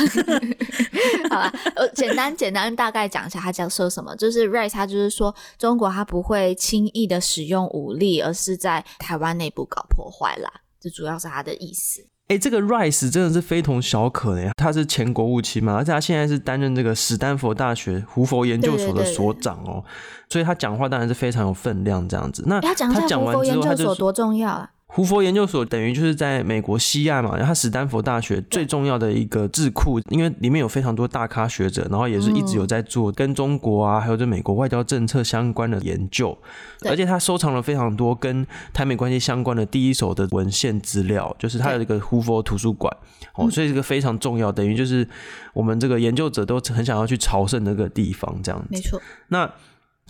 [1.31, 10.51] 好吧，我简单简单大概讲一下他讲说什么，就是 Rice 他就是说中国他不会轻易的使用武力，而是在台湾内部搞破坏啦，
[10.81, 12.05] 这主要是他的意思。
[12.29, 14.53] 哎、欸，这个 Rice 真的是非同小可的呀！
[14.57, 19.85] 他是前国务卿嘛，而且他现在是担任这个史丹佛大学胡佛研究所的所长哦，
[20.31, 22.43] 所以他讲话当然是非常有分量这样子。
[22.47, 24.71] 那他讲完之后，他就说多重要啊！
[24.95, 36.37] 胡佛研究所等于就是在美国西岸嘛，然后它史丹佛大学最重要的一个智库，因为里面有非常多大咖学者，然后也是一直有在做跟中国啊，还有这美国外交政策相关的研究，
[36.85, 42.95] 而且它收藏了非常多跟台美关系相关的第一手的文献资料，就是它有一个胡佛图书馆
[43.35, 45.09] 哦，所以这个非常重要，等于就是
[45.55, 49.01] 我们这个研究者都很想要去朝圣那个地方这样子，没错。
[49.29, 49.51] 那。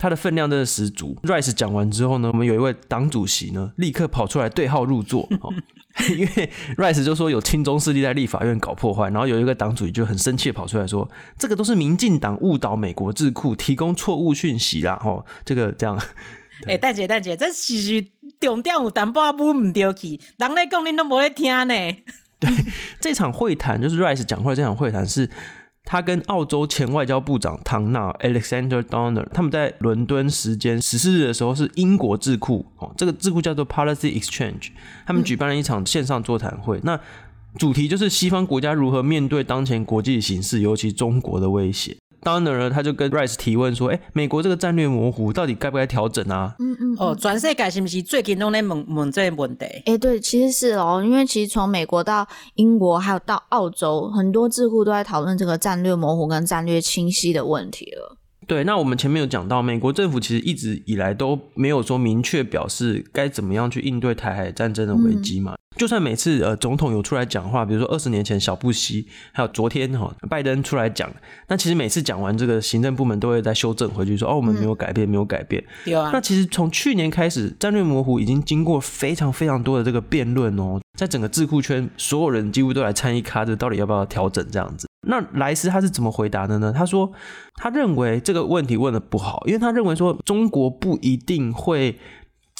[0.03, 1.17] 他的分量真的十足。
[1.23, 5.25] Rice 讲完之后呢，我们有一位党主席呢，立刻跑出来对号入座，
[6.11, 15.97] 因为 Rice 就说有亲中势力在立法院搞破坏，然后有一个党主席就很生气跑出来说，这个都是民进党误导美国智库，提供错误讯息啦，吼，这个这样。
[16.67, 18.05] 哎，大姐大姐，这其实
[18.41, 21.73] 重点有淡薄仔不对去，人来讲你都无在听呢。
[22.41, 22.51] 对，
[22.99, 25.29] 这场会谈就是 Rice 讲话的这场会谈是。
[25.85, 34.69] 他跟澳洲前外交部长唐纳 Alexander Donner，他们在伦敦时间十四日的时候，是英国智库哦，这个智库叫做 Policy Exchange，
[35.05, 36.79] 他们举办了一场线上座谈会。
[36.83, 36.99] 那
[37.59, 41.95] 主题就是西方国家如何面对当前国际形势，尤其中国的威胁。
[42.23, 49.65] 当然呢，他就跟 Rice 提问说：“哎、欸，美国这个战略模糊到底该不该调整啊？”嗯嗯，哦，全世界是不是最近都在问问这个问题？
[49.65, 58.17] 哎、欸，对，其实是哦，因为其实从美国到英国，还有到澳洲，很多智库都在讨论这个战略模糊跟战略清晰的问题了。
[58.47, 65.53] 对，那我们前面有讲到，美国政府其实一直以来都没有说明确表示该怎么样去应对台海战争的危机嘛。
[65.53, 71.11] 嗯就算每次呃总统有出来讲话，比如说二十年前小布希，还有昨天哈拜登出来讲，
[71.47, 75.63] 那其实每次讲完这个行政部门都会再修正回去说哦，我们没有改变，没有改变。
[75.85, 76.11] 有啊。
[76.13, 84.87] 那其实从去年开始，战略模糊已经经过非常非常多的这个辩论哦，在整个智库圈，所有人几乎都来参与卡着到底要不要调整这样子。
[85.07, 86.71] 那莱斯他是怎么回答的呢？
[86.73, 87.11] 他说
[87.55, 91.97] 他认为这个问题问的不好，因为他认为说中国不一定会。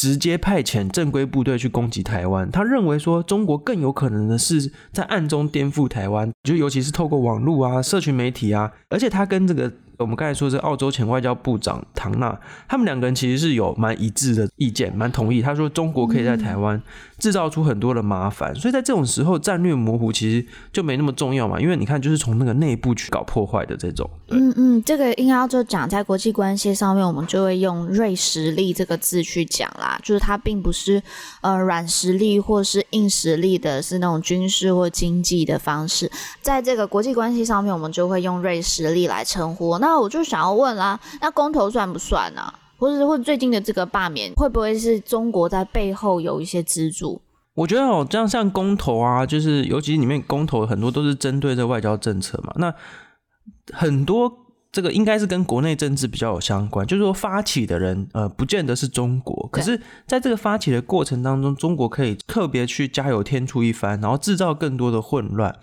[0.04, 9.72] 直接派遣正规部队去攻击台湾，他认为说中国更有可能的是在暗中颠覆台湾，就尤其是透过网络啊、社群媒体啊，而且他跟这个。
[10.00, 12.38] 我们刚才说这澳洲前外交部长唐纳，
[12.68, 15.40] 他们两个人其实是有蛮一致的意见，蛮同意。
[15.40, 16.82] 他说中国可以在台湾
[17.24, 24.10] 制造出很多的麻烦，嗯，所以在这种时候战略模糊其实就没那么重要嘛，因为你看就是从那个内部去搞破坏的这种。
[24.28, 31.02] 嗯嗯，这个应该要就讲在国际关系上面，我们就会用锐实力这个字去讲啦，就是它并不是
[31.40, 39.78] 呃软实力或是硬实力的，是那种军事或经济的方式，在这个国际关系上面，我们就会用锐实力来称呼。
[39.80, 42.60] 那我就想要问啦，那公投算不算呢、啊？
[42.84, 47.22] 或者或者最近的这个罢免，会不会是中国在背后有一些资助？
[47.54, 52.52] 我觉得哦，这样像公投啊，就是尤其里面公投很多都是针对这外交政策嘛。
[52.58, 52.74] 那
[53.72, 54.30] 很多
[54.70, 65.56] 这个应该是跟国内政治比较有相关，就是说发起的人呃，不见得是中国，可是在这个发起的过程当中，中国可以特别去加油添醋一番，然后制造更多的混乱。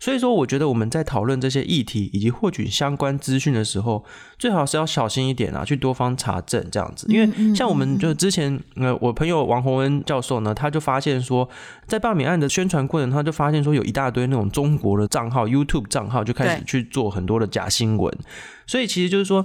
[0.00, 4.04] 所以说，我觉得我们在讨论这些议题以及获取相关资讯的时候，
[4.38, 7.06] 最好是要小心一点啊，去多方查证这样子。
[7.10, 11.48] 因为像我们就之前，呃，我朋友王洪恩教授呢，他就发现说，
[11.86, 18.16] 在罢免案的宣传过程，他就发现说有一大堆那种中国的账号、YouTube 账号就开始去做很多的假新闻。
[18.68, 19.44] 所以其实就是说，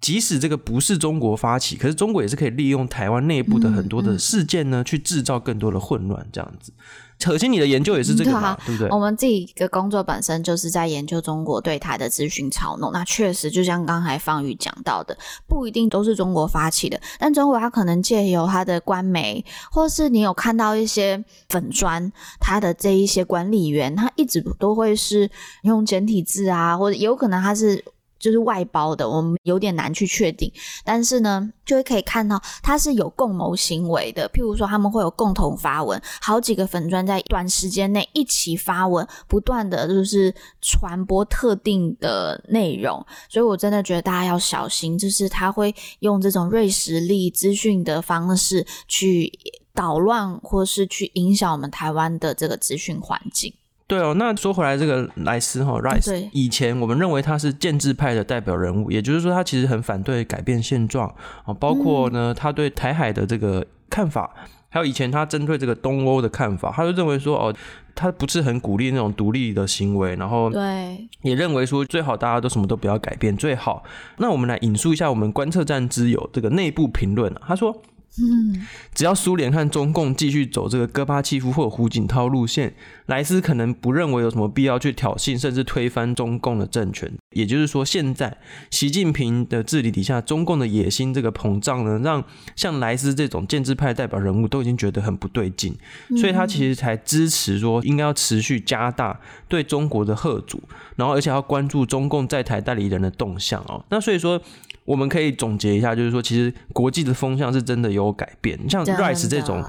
[0.00, 6.72] 即使这个不是中国发起，可是中国也是可以利用台湾内部的很多的事件呢，去制造更多的混乱这样子。
[7.18, 8.90] 可惜你的研究也是这个嘛，对不对？
[8.90, 12.92] 我们自己的工作本身就是在研究中国对台的资讯操弄。
[12.92, 15.16] 那确实，就像刚才方宇讲到的，
[15.48, 25.30] 不一定都是中国发起的，但中国它可能借由它的官媒，或是你有看到一些粉砖，它的这一些管理员，他一直都会是
[25.62, 27.82] 用简体字啊，或者有可能他是。
[28.18, 30.50] 就是外包的，我们有点难去确定，
[30.84, 34.28] 但是呢，就会可以看到它是有共谋行为的。
[34.30, 43.04] 譬如说，他们会有共同发文，好几个粉专在短时间内一起发文，不断的就是传播特定的内容。
[43.28, 49.32] 所以我真的觉得大家要小心，就是他会用这种瑞实力资讯的方式去
[49.74, 53.52] 捣乱，或是去影响我们台湾的这个资讯环境。
[53.88, 61.08] 对哦，那说回来，这个莱斯哈 Rice，以前我们认为他是建制派的代表人物，也就是说他其实很反对改变现状
[61.44, 64.34] 啊，包括呢他对台海的这个看法，
[64.68, 67.54] 还有以前他针对这个东欧的看法，他就认为说哦，
[67.94, 73.84] 他不是很鼓励那种独立的行为，然后对，也认为说最好大家都什么都不要改变最好。
[74.16, 77.80] 那我们来引述一下我们观测站之友这个内部评论啊，他说。
[78.18, 82.74] 嗯，只要苏联和中共继续走这个戈巴契夫或胡锦涛路线，
[83.06, 87.12] 莱斯可能不认为有什么必要去挑衅甚至推翻中共的政权。
[87.36, 88.36] 也就是说，现在
[88.70, 92.24] 习近平的治理底下，中共的野心这个膨胀呢，让
[92.56, 95.76] 像莱斯这种建制派代表人物都已经觉得很不对劲，
[96.16, 100.60] 所以他其实才支持说应该要持续加大对中国的贺阻，
[100.96, 103.84] 然后而且要关注中共在台代理人的动向哦。
[103.90, 104.40] 那所以说。
[104.86, 108.56] 我们可以总结一下，就是说，其实国际的风向是真的有改变。
[108.70, 109.60] 像 Rice 这种，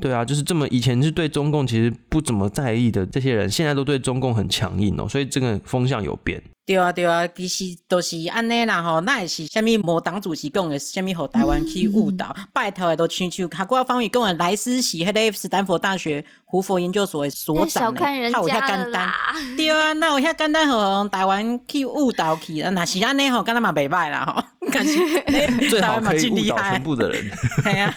[0.00, 6.40] 对啊，就是这么以前是对中共其实不怎么在意的这些人，现在都对中共很强硬哦，所以这个风向有变。
[6.66, 19.08] 对啊，对啊，其实都是安尼啦吼，那也是虾米某党主席讲的，虾米和台湾去误导，拜托的都亲像卡瓜方宇讲的，莱斯是迄个斯坦福大学胡佛研究所的所长，他有遐简单，
[19.56, 27.30] 对啊，那有遐简单和台湾去误导去，那是安尼吼，跟他嘛袂歹啦吼，感 觉最好可以误导全部的人，
[27.62, 27.94] 对啊，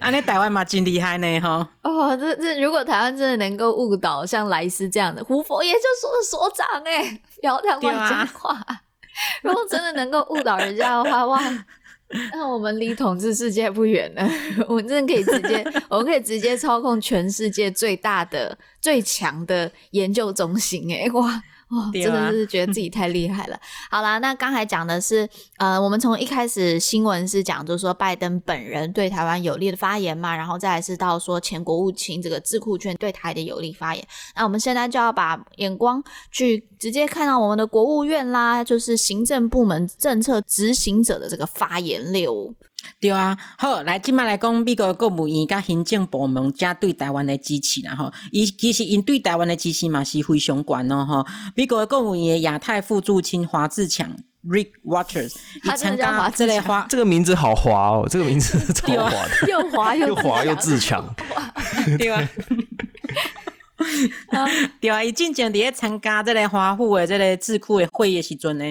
[0.00, 1.66] 安尼台湾嘛真厉害呢吼。
[1.82, 7.82] 哦，这这如果台湾真的能够误导像莱斯这样的胡佛研究所的所长，哎，要台湾。
[7.82, 8.58] 讲话，
[9.42, 11.40] 如果真的能够误导人家的话，哇，
[12.32, 14.28] 那我们离统治世界不远了。
[14.68, 21.42] 我们真的可以直接，我们可以直接操控全世界最大的、最强的研究中心，哎，哇！
[21.70, 23.58] 哦，真的是觉得自己太厉害了。
[23.90, 34.06] 好啦，那刚才讲的是，呃，我们从一开始新闻是讲，就是说拜登本人对台湾有利的发言嘛，然后再来是到说前国务卿这个智库券对台的有利发言。
[34.36, 42.54] 那我们现在就要把眼光去直接看到我们的国务院啦，就是行政部门政策执行者的这个发言六。
[43.00, 51.26] 对啊，好，来，今麦来讲，美国国务院甲行政部门加对台湾的支持啦，吼，伊其实因对台湾的支持嘛是非常悬哦，吼。
[51.54, 54.10] 美国国务院亚太副驻青华自强
[54.46, 61.14] Rick Waters，他参加这类花， 这个名字好滑哦，这个名字超滑的， 又滑又又滑又自强，
[61.98, 62.28] 对啊。
[64.80, 68.64] 对啊，伊进前伫咧参加这个华府的这个智库的会议的时阵呢，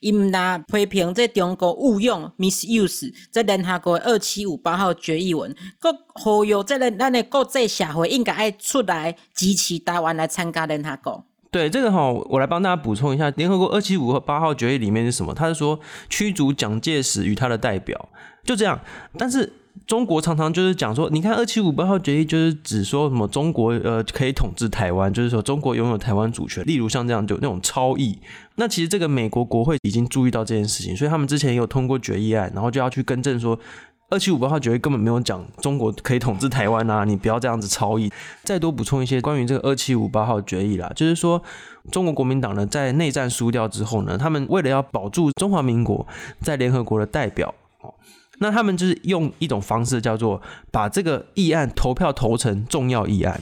[0.00, 11.24] 伊毋但批评这中国误用 misuse 这联合国二七五八号决议文，搁呼吁这个咱的国际社会应该爱出来支持台湾来参加联合国。
[11.52, 15.32] 对这个哈，我来帮大家补充一下，联合国二七五八号决议里面是什么？
[15.32, 15.78] 他是说
[16.08, 18.08] 驱逐蒋介石与他的代表，
[18.44, 18.80] 就这样，
[19.16, 19.52] 但是。
[19.86, 26.64] 中国常常就是讲说，你看二七五八号决议就是指说什么中国呃可以统治台湾，就是说中国拥有台湾主权。
[26.64, 28.16] 例如像这样就那种超译，
[28.54, 33.58] 那其实这个美国国会已经注意到这件事情，所以他们之前也有通过决议案，然后就要去更正说
[34.10, 38.12] 二七五八号决议根本没有讲中国可以统治台湾啊，你不要这样子超译。
[38.44, 41.42] 再多补充一些关于这个二七五八号决议啦，就是说
[41.90, 46.06] 中国国民党呢在内战输掉之后呢，他们为了要保住中华民国
[46.40, 47.52] 在联合国的代表。
[48.40, 53.40] 那他们就是用一种方式，叫做把这个议案投票投成重要议案。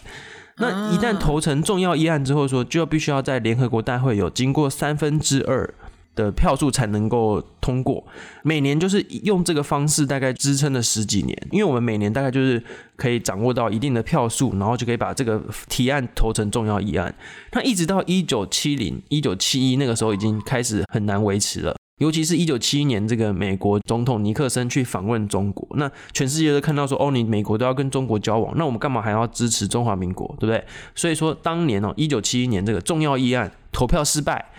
[0.59, 5.72] 那一旦投成重要议案之后，说就必须要在联合国大会有经过三分之二
[6.16, 8.05] 的票数才能够通过。
[8.42, 11.38] 每年就是用这个方式，大概支撑了十几年。
[11.53, 12.61] 因为我们每年大概就是
[12.96, 17.14] 可以掌握到一定的票数，然后就可以把这个提案投成重要议案。
[17.53, 21.76] 那一直到一九七零、一九七一那个时候，已经开始很难维持了。
[21.99, 30.64] 尤其是一九七一年，这个美国总统尼克森去访问中国，那全世界都看到说，哦，你美国都要跟中国交往，那我们干嘛还要支持中华民国，对不对？
[30.94, 34.51] 所以说，当年哦，一九七一年这个重要议案投票失败，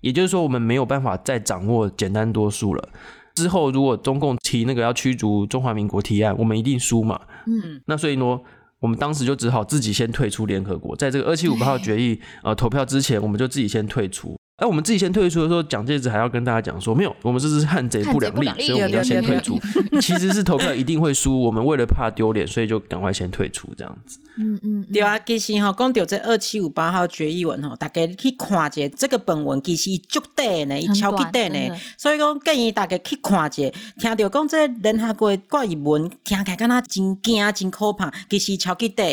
[0.00, 2.88] 也就是说，我们没有办法再掌握简单多数了。
[3.34, 7.20] 之后，如果中共提那个要驱逐中华民国提案，我们一定输嘛。
[7.46, 8.40] 嗯，那所以呢，
[8.80, 14.36] 我们当时就只好自己先退出联合国，在这个二七五八号决议呃投票之前，我们就自己先退出。
[14.58, 19.56] 哎，我们自己先退出的时候，蒋介石还要跟大家讲说，没有，我们这是汉贼不两立，所以我们要先退出。
[20.00, 24.18] 其实是投票一定会输，我们为了怕丢脸，所以就赶快先退出这样子。
[24.36, 39.08] 嗯嗯，对啊，其实哈，讲到这二七五八号决议文哈，大家去看一下这个本文，其实足短呢，伊超级短呢，所以讲建议大家去看一下，听到讲这联合国决议文，听起来敢若真惊真可怕，其实超级短。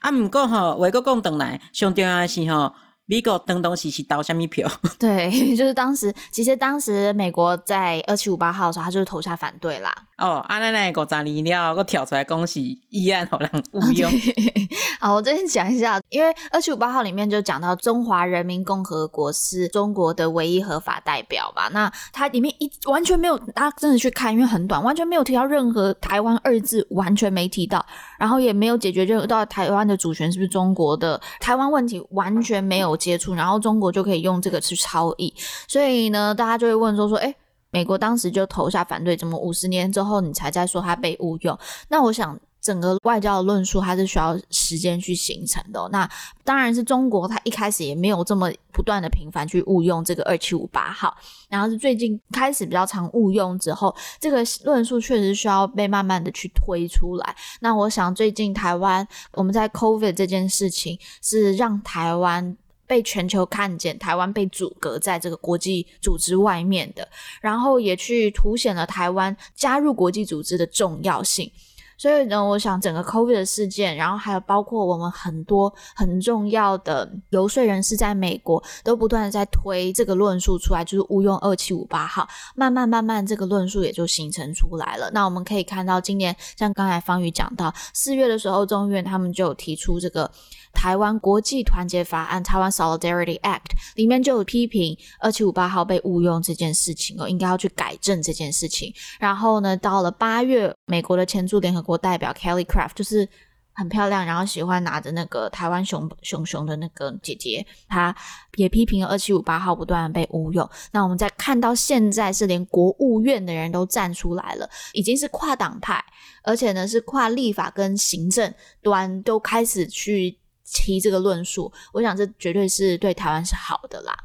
[0.00, 2.74] 啊，毋过吼，话国讲转来，上重要的是吼。
[3.10, 4.70] 美国当当时是投什么票？
[4.96, 9.92] 对， 就是当时，其实当时美国在二七五八号的时候，他就是投下反对啦。
[10.20, 14.10] 哦，啊，那那个咱离了，我跳出来恭喜议案好像无用。
[15.00, 21.68] 好，我这边讲一下，因为二七五八号里面就讲到中华人民共和国是中国的唯一合法代表嘛？
[21.70, 27.82] 那它里面一完全没有，大家真的去看，因为很短，完全没有提到任何台湾二字，完全没提到，
[28.18, 35.32] 然后也没有解决任何到台湾的主权是不是中国的，台湾问题完全没有接触，然后中国就可以用这个去超译，
[35.66, 37.34] 所以呢，大家就会问说说，哎。
[37.70, 41.58] 美国当时就投下反对，怎么五十年之后你才在说它被误用？
[41.88, 42.38] 那我想。
[42.62, 45.88] 整个外交的论述，它是需要时间去形成的。
[45.90, 46.06] 那
[46.44, 51.16] 当然是中国，它一开始也没有这么不断的频繁去误用这个二七五八号，
[51.48, 57.34] 然后是最近开始比较常误用之后，这个论述确实需要被慢慢的去推出来。
[57.60, 62.54] 那我想最近台湾我们在 COVID 这件事情，是让台湾
[62.90, 67.08] 被全球看见，台湾被阻隔在这个国际组织外面的，
[67.40, 71.48] 然后也去凸显了台湾加入国际组织的重要性。
[71.96, 82.26] 所以呢，我想整个 COVID 的事件，然后还有包括我们很多很重要的游说人士在美国，都不断的在推这个论述出来，就是误用二七五八号，
[82.56, 85.10] 慢慢慢慢这个论述也就形成出来了。
[85.12, 90.28] 那我们可以看到，今年像刚才方宇讲到，四月的时候，众院他们就提出这个。
[90.72, 98.92] 台湾国际团结法案（台湾 Solidarity Act） 里面就有批评二七五八号被误用这件事情哦，应该要去改正这件事情。
[99.18, 103.28] 然后呢，到了八月，美国的前驻联合国代表 Kelly Craft 就是
[103.74, 108.14] 很漂亮，然后喜欢拿着那个台湾熊熊熊的那个姐姐，她
[108.56, 110.66] 也批评了二七五八号不断被误用。
[110.92, 116.02] 那我们再看到现在是连国务院的人都站出来了，已经是跨党派，
[116.42, 120.38] 而且呢是跨立法跟行政端都开始去。
[120.72, 124.16] 提这个论述，我想这绝对是对台湾是好的啦。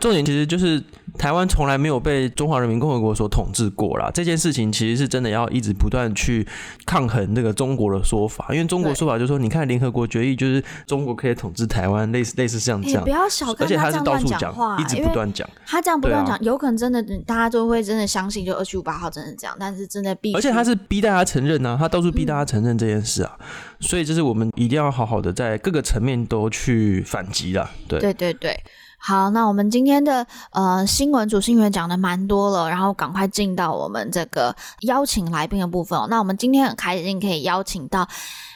[0.00, 0.82] 重点其实就是
[1.18, 4.10] 台湾从来没有被中华人民共和国所统治过啦。
[4.12, 6.46] 这件事情其实是真的要一直不断去
[6.84, 13.04] 抗衡这个中国的说法，因为中国说法就是说，你看联合国决议就是中国可以统治台湾，类似类似像这样。
[13.04, 15.48] 不要小看他这样讲话，一直不断讲。
[15.66, 20.32] 他这样不断讲，有可能真的大家都会真的相信，就二七五八号真的这样，但是真的逼。
[20.34, 23.46] 而且他是逼大家承认啊，他到处逼大家承认这件事啊，嗯、
[23.80, 27.70] 所以就是我们一定要好好的在各个层面都去反击啦。
[27.88, 28.60] 对对对对。
[29.06, 36.08] 好，那我们今天的呃新闻主新闻讲的蛮多了，然后赶快进到我们这个邀请来宾的部分哦。
[36.10, 38.04] 那我们今天很开心可以邀请到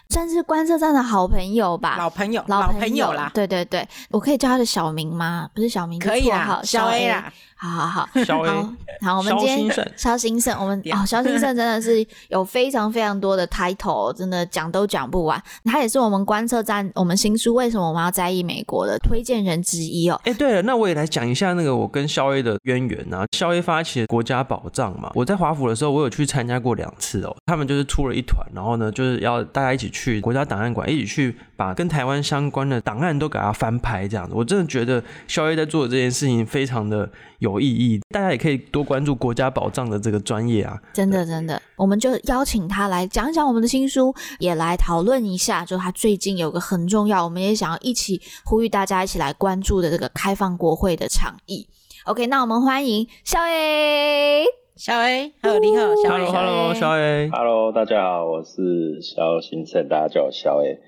[0.08, 3.30] 算是观测站的好朋友吧，老朋友，老朋友，老朋友啦。
[3.32, 5.48] 对对对，我可以叫他的小名吗？
[5.54, 7.32] 不是小名，可以啊，小 A 啦。
[7.62, 8.08] 好好好，
[8.42, 15.40] 好好，我们今天肖兴盛，我们哦，肖兴盛真的是有非常非常多的 title，真的讲都讲不完。
[15.66, 20.18] 他也是我们观测站我们新书为什么我们要在意美国的推荐人之一哦。
[20.24, 23.26] 哎，对了，那我也来讲一下那个我跟肖 A 的渊源啊。
[23.32, 27.36] 肖 A 发起的国家宝藏嘛，我在华府的时候，我有去参加过两次哦。
[27.44, 34.32] 他们就是出了一团，然后呢，就是要大家一起去国家档案馆，一起去把跟台湾相关的档案都给他翻拍这样子。
[34.34, 37.10] 我真的觉得肖 A 在做的这件事情非常的。
[37.40, 40.78] 有意义，大家也可以多关注国家宝藏的这个专业啊！
[40.92, 45.64] 真的，真的，我们就邀请他来讲讲我们的新书，也来讨论一下。
[45.64, 51.66] 就他最近有个很重要，我们也想要一起呼吁大家一起来关注的这个开放国会的倡议。
[52.04, 54.44] OK，那我们欢迎肖 A，
[54.76, 60.78] 肖 A，Hello，你好，萧 A，Hello，萧 A，Hello，大家好，我是肖新胜，大家叫我肖 A。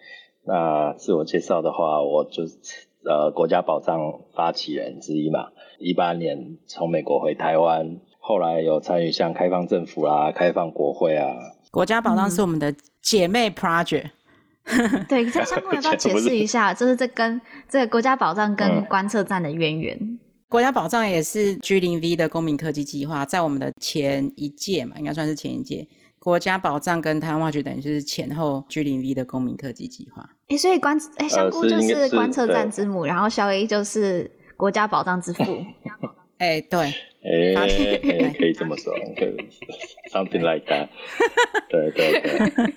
[0.44, 2.58] 那自我介绍的话，我就是
[3.06, 5.48] 呃国家宝藏发起人之一嘛。
[5.78, 11.34] 一八年从美国回台湾，后来有参与像开放政府啦、开放国会啊。
[11.70, 14.10] 国家宝藏是我们的姐妹 project。
[14.64, 20.20] 嗯、对，在相关要不要解释 一下，就是这跟这个国家宝藏跟观测站的渊源、嗯。
[20.48, 25.88] 国家宝藏也是 G 零 V 的公民科技计划，在我们的前一届嘛，应该算是前一届。
[26.20, 30.28] 国家宝藏跟台湾化学等于就是前后 G 零 V 的公民科技计划。
[30.46, 34.30] 哎，所以观哎香菇就是观测站之母，然后小 A 就是。
[34.56, 35.42] 国家宝藏之父，
[36.38, 36.78] 哎、欸，对，
[37.22, 39.36] 哎、欸，可以这么说，可以
[40.10, 40.88] ，something like that，
[41.68, 42.74] 对对对，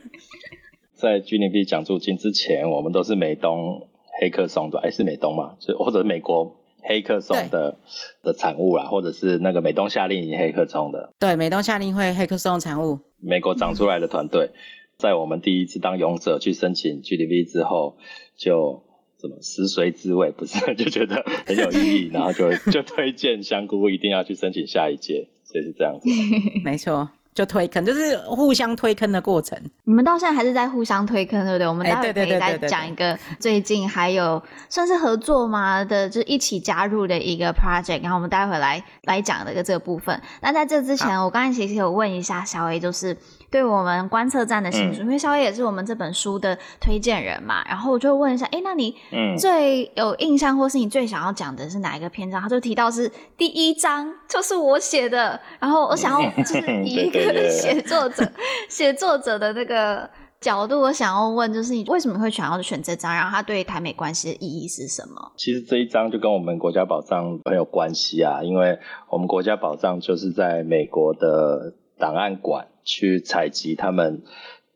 [0.93, 3.88] 在 GDP 奖助金之前，我们都是美东
[4.21, 7.80] 黑客松的，哎、欸，是美东嘛，就或者美国黑客松的
[8.21, 14.53] 的产物啦，或者是那个美东夏令营黑客松的，对，美东夏令会黑客松产物，美国长出来的团队、嗯，
[14.97, 17.97] 在我们第一次当勇者去申请 GDP 之后，
[18.38, 18.85] 就。
[19.20, 26.09] 什么食髓知味不是 就觉得很有意义， 然后就就推荐香菇一定要去申请下一届，所以是这样子。
[26.63, 29.57] 没错，就推坑，就是互相推坑的过程。
[29.86, 31.68] 你们到现在还是在互相推坑，对不对？
[31.68, 40.22] 我们待会可以再讲一个最近还有算是合作嘛的，就一起加入的一个 project，然后我们待会来来讲的一个这个部分。
[40.41, 43.18] 那在这之前，我刚才其实有问一下小 A，就是。
[43.56, 48.93] 对我们观测站的新书，嗯、因为萧 A 也是我们这本书的推荐人嘛，然后我就问一下，哎，那你
[49.39, 52.41] 最有印象，或是你最想要讲的是哪一个篇章？
[52.41, 58.30] 他就提到是第一章，就是我写的，然后我想要就是以一个写作者、
[58.68, 60.10] 写作者的那个
[60.41, 63.16] 角度，我想要问，就是你为什么会想要选这张？
[63.16, 65.32] 然后它对台美关系的意义是什么？
[65.38, 68.78] 其实这一张就跟我们国家宝藏很有关系啊，因为
[69.10, 74.24] 我们国家宝藏就是在美国的档案馆去采集他们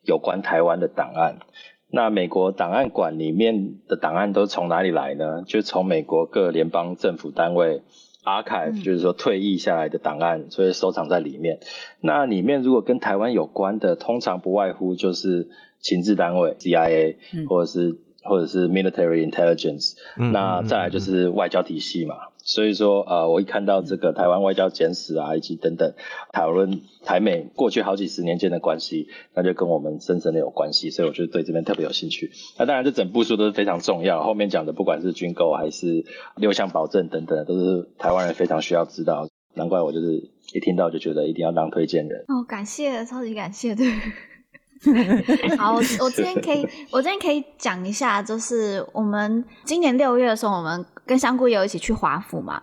[0.03, 1.39] 有关台湾的档案。
[1.91, 5.43] 那美国档案馆里面的档案都从哪里来呢？
[5.47, 7.81] 就从美国各联邦政府单位。
[8.25, 11.61] Archive 就是说退役下来的档案，所以收藏在里面。
[12.01, 15.49] 那里面如果跟台湾有关的，通常不外乎就是
[15.79, 17.15] 情治单位 CIA，
[17.47, 20.33] 或者是或者是 Military Intelligence，嗯。
[20.33, 22.15] 那再来就是外交体系嘛。
[22.49, 25.93] 所以说，呃，我一看到这个台湾外交简史啊，以及等等
[26.33, 32.31] 讨论台美过去好几十年间的关系，那就跟我们深深的有关系，所以我就对这边特别有兴趣。
[32.57, 36.03] 那当然，这整部书都是非常重要，后面讲的不管是军购还是
[36.37, 39.27] 六项保证等等，都是台湾人非常需要知道。
[39.53, 42.25] 难怪我就是一听到就觉得一定要当推荐人。
[42.29, 43.85] 哦，感谢，超级感谢，对。
[45.57, 52.61] 好，我我今天可以， 我今天可以讲一下，就是我们今年六月的时候，我们跟香菇也有一起去华府嘛。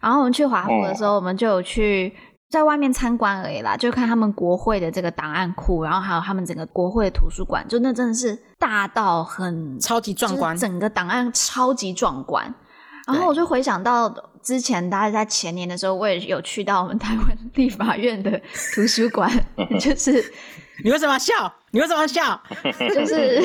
[0.00, 2.14] 然后我们去华府的时候，我们就有去
[2.50, 12.54] 在外面参观而已啦，就看他们国会的这个档案库，然后还有他们整个国会的图书馆，就那真的是大到很超级壮观，整个档案超级壮观。
[13.06, 14.08] 然后我就回想到
[14.42, 18.40] 之前大家在前年的时候，我也有去到我们 台湾立法院的
[18.74, 19.30] 图书馆，
[19.80, 20.32] 就是。
[20.82, 21.32] 你为什么要笑？
[21.70, 22.42] 你为什么要笑？
[22.92, 23.40] 就是，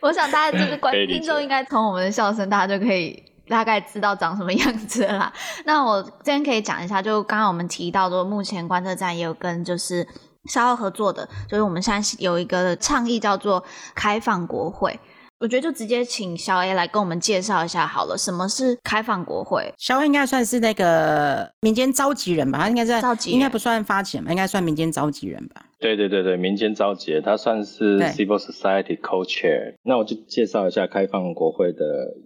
[0.00, 5.32] 我想大家就是观听众应该从我们的笑声，大家就可以大概知道长什么样子了啦。
[5.64, 10.04] 那我今天可以讲一下，就刚刚我们提到说，目前观测站也有跟就是
[10.46, 13.62] 稍后合作的，就是我们现在有一个倡议叫做
[13.94, 14.98] 开放国会。
[15.40, 19.72] 我觉得就直接请小 A 来跟我们介绍一下好了，什么是开放国会？
[19.78, 25.64] 小 A 应该算是那个民间召集人吧，他应该在召集，应该不算发起人吧，应该算民间召集人吧。
[25.78, 29.74] 对对对对，民间召集，他算是 Civil Society Co-Chair。
[29.84, 31.84] 那我就介绍一下开放国会的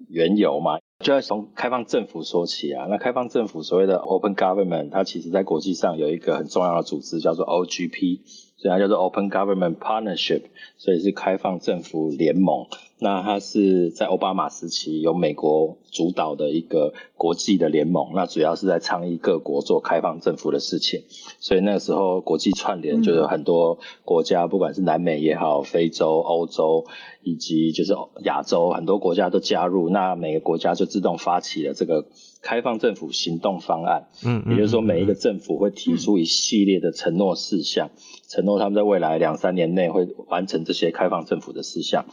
[0.09, 2.87] 缘由嘛，就要从开放政府说起啊。
[2.89, 8.21] 那开放政府所谓的 Open Government，它其实在国际上有一个很重要的组织叫做 OGP，
[8.63, 10.43] 所以它叫做 Open Government Partnership，
[10.79, 12.67] 所以是开放政府联盟。
[13.01, 21.03] 那它是在奥巴马时期由美国主导的一个国际的联盟，那主要是在倡议各国做开放政府的事情，
[21.41, 26.87] 所以那个时候国际串联就有很多国家，不管是南美也好、非洲、欧洲
[27.25, 27.93] 以及就是
[28.23, 32.07] 亚洲很多国家都加入，那每个国家就自动发起了这个
[32.43, 37.91] 开放政府行动方案，嗯，也就是说每一个政府会提出一系列的承诺事项，
[38.29, 42.05] 承诺他们在未来两三年内会完成这些开放政府的事项。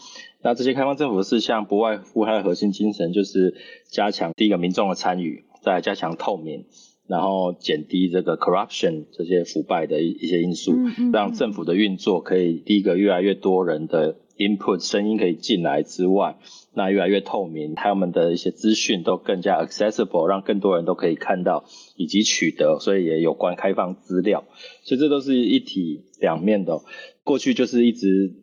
[0.43, 3.55] 那这些开放政府的事项，不外乎它的核心精神就是
[3.89, 6.65] 加强第一个民众的参与，再加强透明，
[7.07, 10.75] 然后减低这个 corruption 这些腐败的一一些因素，
[11.11, 16.37] 让政府的运作可以第一个越来越多人的 input 声音可以进来之外，
[16.79, 21.65] 那越来越透明，他们的一些资讯都更加 accessible，让更多人都可以看到
[21.97, 24.45] 以及取得，所以也有关开放资料，
[24.83, 26.79] 所以这都是一体两面的。
[27.25, 28.33] 过去就是一直。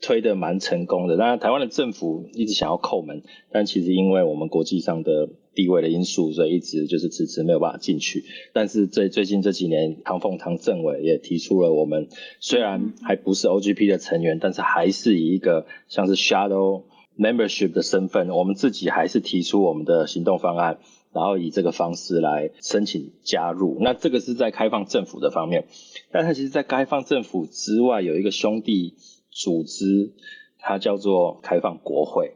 [0.00, 8.22] 推得蛮成功的，当然台湾的政府一直想要扣门，但其实因为我们国际上的地位的因素，所以一直就是迟迟没有办法进去。
[8.52, 12.06] 但是最最近这几年，唐凤唐政委也提出了，我们
[12.38, 16.84] 虽然还不是 OGP 的成员，但是还是以一个像是 Shadow
[17.18, 20.78] Membership 的身份，我们自己还是提出我们的行动方案，
[21.12, 23.76] 然后以这个方式来申请加入。
[23.80, 25.66] 那这个是在开放政府的方面，
[26.12, 28.94] 但它其实，在开放政府之外，有一个兄弟。
[29.30, 30.14] 组织
[30.58, 32.32] 它叫做开放国会，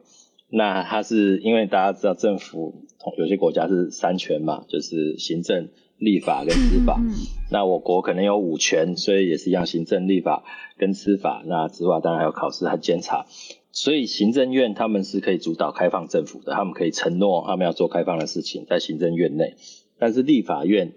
[0.49, 2.85] 那它是因为大家知道政府
[3.19, 5.69] 有些国家是三权嘛，就是行政、
[5.99, 7.01] 立法跟司法。
[7.51, 10.45] 那我国可能有五权，所以也是一样，行政、立法
[10.79, 11.43] 跟司法。
[11.45, 13.27] 那之外当然还有考试和监察。
[13.73, 19.57] 所以行政院他们是可以主导开放政府的，他们可以承诺他们要做开放的事情在行政院内，
[19.99, 20.93] 但是立法院。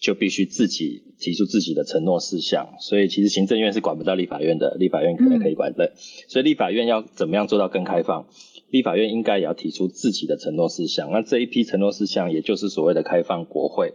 [0.00, 5.92] 就必须自己提出自己的承诺事项，所以其实行政院是管不到立法院的，立法院可能可以管的。
[6.26, 8.26] 所以立法院要怎么样做到更开放？
[8.70, 11.10] 立法院应该也要提出自己的承诺事项。
[11.12, 13.92] 那这一批承诺事项，也就是所谓的开放国会。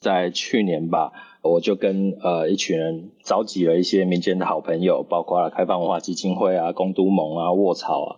[0.00, 8.16] 在去年吧，我就跟呃一群人召集了一些民间的好朋友，包括了开放文化基金会啊、公都盟啊、卧草啊，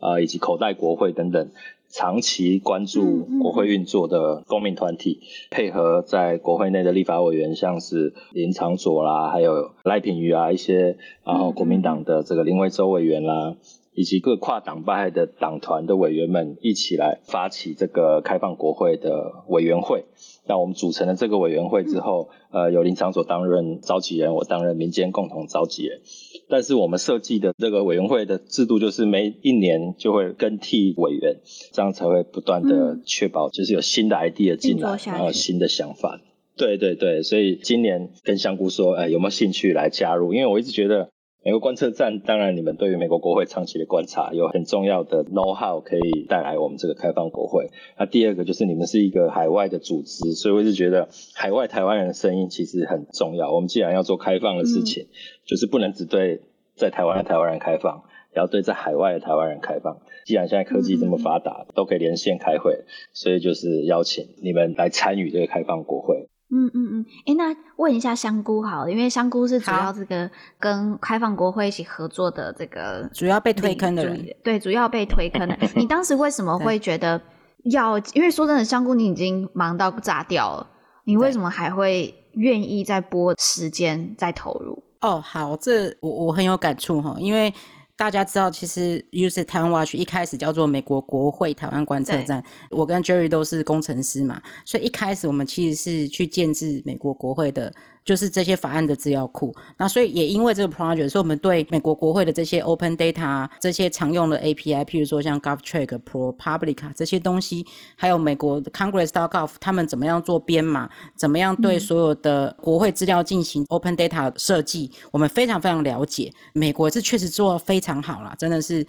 [0.00, 1.50] 啊、呃、以及口袋国会等等。
[1.92, 13.56] 长期关注国会运作的公民团体，配合在国会内的立法委员，像是林长佐啦，还有赖品妤啊一些，然后国民党的这个林维洲委员啦，
[13.92, 20.04] 以及各跨党派的党团的委员们一起来发起这个开放国会的委员会。
[20.46, 26.00] 那我们组成了这个委员会之后，呃，由林场所担任召集人，我担任民间共同召集人。
[26.48, 31.36] 但是我们设计的这个委员会的制度，就是每一年就会更替委员，
[31.72, 36.20] 这样才会不断的确保，就是有新的 idea 进来，然后新的想法。
[36.56, 40.34] 对对对，所以今年跟香菇说，哎，有没有兴趣来加入？
[40.34, 41.10] 因为我一直觉得。
[41.42, 47.70] 美国观测站，当然你们对于美国国会长期的观察有很重要的 know how 可以带来我们这个开放国会。
[47.98, 53.50] 那第二个就是你们是一个海外的组织，所以我一直觉得海外台湾人的声音其实很重要。
[53.50, 55.08] 我们既然要做开放的事情，嗯、
[55.46, 56.42] 就是不能只对
[56.74, 58.02] 在台湾的台湾人开放，
[58.34, 59.96] 也要对在海外的台湾人开放。
[60.26, 62.84] 既然现在科技这么发达，都可以连线开会，
[63.14, 66.28] 所以就是邀请你们来参与这个开放国会。
[66.52, 75.56] 嗯嗯嗯，哎、欸，那问一下香菇好了，因为香菇是主要这个跟开放国会一起合作的这个主要被推坑的人，对，主要被推坑的。
[75.76, 77.20] 你当时为什么会觉得
[77.64, 77.98] 要？
[78.14, 80.66] 因为说真的，香菇你已经忙到炸掉了，
[81.04, 84.82] 你为什么还会愿意再拨时间再投入？
[85.00, 87.52] 哦，好，这我我很有感触哈，因为。
[88.00, 92.42] 大家知道，其实 Use Taiwan Watch 一开始叫做美国国会台湾观测站。
[92.70, 97.70] 我跟 Jerry 都是工程师嘛，所以一开始我们其实是去建制美国国会的。
[98.10, 116.32] 就是这些法案的资料库，那所以也因为这个 project，所以我们对美国国会的这些 open data 这些常用的 API，譬如说像 GovTrack、ProPublica 这些东西，还有美国 Congress.gov 他们怎么样做编码，怎么样对所有的国会资料进行 open data 设计，我们非常非常了解。
[116.52, 118.84] 美国是确实做得非常好啦，真的是，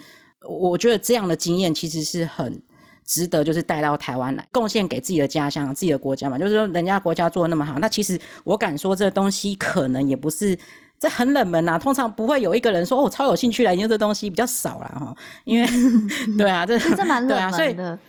[0.49, 2.59] 我觉得这样的经验其实是很。
[3.11, 6.37] 值得就是带到台湾来贡献给自己的家乡、自己的国家嘛。
[6.37, 10.57] 就是说，人家国家做的那么好，那其实我敢说，这东西可能也不是
[10.97, 11.77] 这很冷门呐、啊。
[11.77, 15.13] 通常不会有一个人说哦，超有兴趣来研究这东西，比较少啦哈。
[15.43, 15.67] 因为
[16.39, 17.99] 对啊，这这蛮冷门的。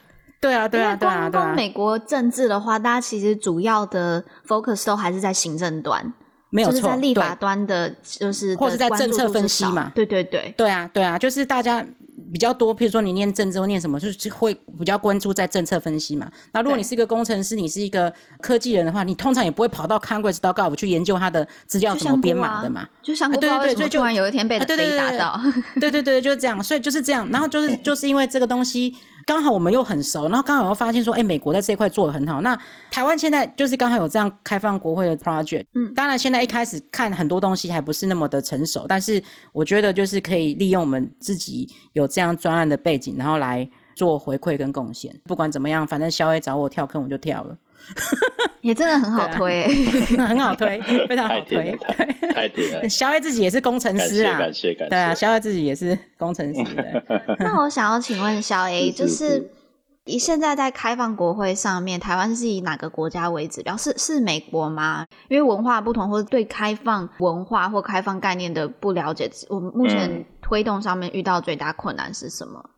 [0.40, 1.52] 对啊，对啊，对啊，对啊。
[1.52, 6.14] 美国政治的话，大家其实主要的 focus 都还是在行政端，
[6.50, 9.90] 没有错，就是在立法端的，就是或者在政策分析嘛。
[9.96, 11.84] 对对对，对啊，对啊，就是大家。
[12.32, 16.30] 比较多，譬如说你念政治或念什么，就是会比较关注在政策分析嘛。
[16.52, 22.88] 那如果你是一个工程师，你是一个科技人的话，你通常也不会跑到 Congress 到 Gov 去研究它的资料怎么编码的嘛。
[23.02, 25.40] 就像、啊、对对对，就突然有一天被被打到，
[25.78, 26.62] 对对对，就是这样。
[26.62, 28.96] 所以就是这样，然后就是 就是因为这个东西。
[29.26, 32.40] 刚好我们又很熟，然后刚好又发现说，哎，美国在这一块做的很好。
[32.40, 32.58] 那
[32.90, 45.14] 台湾现在就是刚好有这样开放国会的 project，嗯，当然现在一开始看很多东西还不是那么的成熟，但是我觉得就是可以利用我们自己有这样专案的背景，然后来做回馈跟贡献。
[45.24, 47.56] 不管怎么样，反正肖 A 找我跳坑，我就跳了。
[48.62, 49.64] 也真的很好推，
[50.18, 51.76] 啊、 很好推，非常好推。
[52.32, 52.86] 太甜了。
[52.88, 54.90] 小 A 自己也是工程师啊，感谢感谢。
[54.90, 56.64] 对啊，小 A 自己也是工程师。
[57.38, 59.50] 那我想要请问小 A，就是
[60.04, 63.76] 以现在在开放国会上面，台湾是以哪个国家为指标？
[63.76, 65.04] 是是美国吗？
[65.28, 72.62] 因为文化不同，或者对开放文化或开放概念的不了解，我们目前推动上面遇到最大困难是什么？
[72.64, 72.70] 嗯，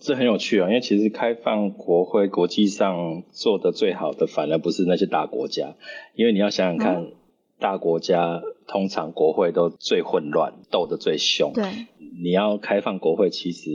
[0.00, 5.74] 这很有趣啊，因为其实开放国会国际上做的最好的，反而不是那些大国家，
[6.14, 7.12] 因为你要想想看，嗯、
[7.58, 11.52] 大国家通常国会都最混乱，斗得最凶。
[11.52, 11.64] 对，
[12.22, 13.70] 你要开放国会，其实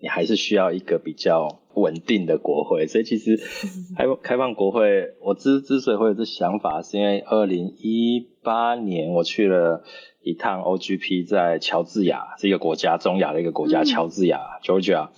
[0.00, 2.86] 你还是需要一个比较稳定的国会。
[2.86, 3.38] 所以其实
[3.96, 9.82] 开开放国会，我之之所以会有这想法，是因为二零一八年我去了。
[10.22, 15.08] 一趟 OGP 在乔治亚，是一个国家，中亚的一个国家，乔治亚 Georgia，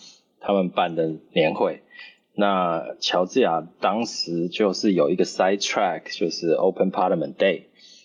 [0.40, 1.82] 他们办的年会。
[2.34, 7.64] 那乔治亚当时就是有一个 side track，就是 Open Parliament Day，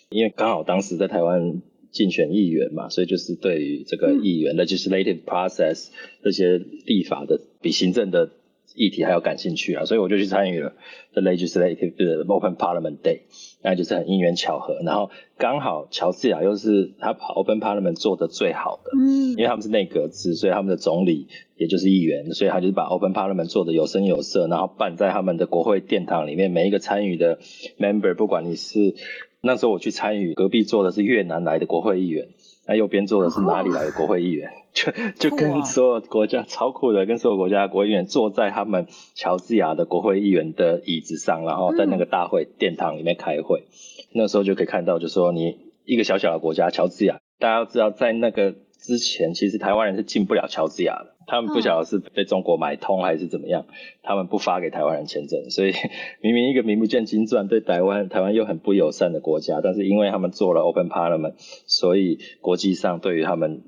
[0.09, 5.89] 因为刚好当时在台湾竞选议员嘛，所以就是对于这个议员的 legislative process
[6.23, 8.31] 这些立法的比行政的
[8.75, 10.73] 议题还要感兴趣啊，所以我就去参与了
[11.13, 13.21] the legislative Open Parliament Day。
[13.69, 27.39] 那就是很因缘巧合，然后刚好乔治亚又是他把 Open Parliament 做的最好的，嗯，因为他们是内阁制，所以他们的总理也就是议员，所以他就是把 Open Parliament 做的有声有色，然后办在他们的国会殿堂里面，每一个参与的
[27.77, 28.95] member，不管你是
[29.41, 32.29] 那时候我去参与，隔壁坐的是越南来的国会议员。
[32.67, 34.51] 那右边坐的是哪里来的国会议员？
[34.73, 43.63] 就就跟所有国家超酷的，跟所有国家的国会议员坐在他们乔治亚的国会议员的椅子上，然后在那个大会殿堂里面开会。
[44.11, 51.16] 那时候就可以看到，就说你一个小小的国家乔治亚，大家要知道，在那个之前，其实台湾人是进不了乔治亚的。
[51.27, 53.65] 他们不晓得是被中国买通还是怎么样，
[54.01, 55.73] 他们不发给台湾人签证，所以
[56.21, 61.33] 明明一个名不见经传，对台湾台湾又很不友善的国家，但是因为他们做了 Open Parliament，
[61.67, 63.61] 所以国际上对于他们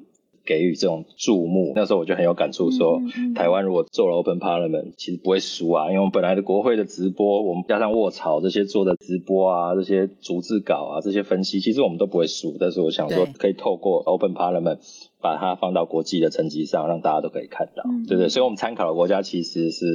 [0.50, 1.74] 给予这种注目。
[1.76, 12.58] 那时候我就很有感触说，说、嗯嗯、台湾如果做了 Open Parliament，其实不会输啊，因为我们本来的国会的直播，我们加上卧槽这些做的直播啊，这些逐字稿啊，这些分析，其实我们都不会输。
[12.60, 14.80] 但是我想说，可以透过 Open Parliament
[15.22, 18.30] 把它放到国际的层级上，让大家都可以看到，嗯、对不对？
[18.30, 19.86] 所以我们参考的国家其实是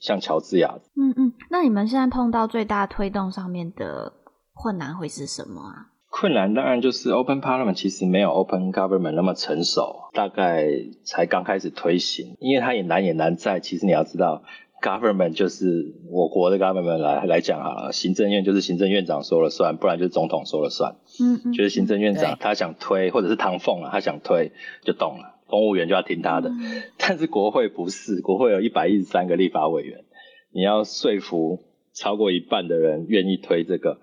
[0.00, 0.80] 像乔治亚。
[0.96, 4.12] 嗯嗯，那你们现在碰到最大推动上面的
[4.54, 5.89] 困难会是什么啊？
[6.20, 10.68] 困难当然就是 Open Parliament 其实没有 Open Government 那么成熟，大概
[11.02, 12.36] 才刚开始推行。
[12.40, 14.42] 因为它也难也难在，其实你要知道
[14.82, 20.96] ，Government 就是我国的 Government 来来讲好了，行政院就是行政院长说了算，不然就是总统说了算。
[21.22, 24.52] 嗯嗯，就是行政院长他想推，或者是唐凤啊，他想推
[24.84, 26.50] 就动了，公务员就要听他的。
[26.50, 30.04] 嗯、但是国会不是，国会有一百一十三个立法委员，
[30.52, 31.60] 你要说服
[31.94, 34.00] 超过一半的人愿意推这个。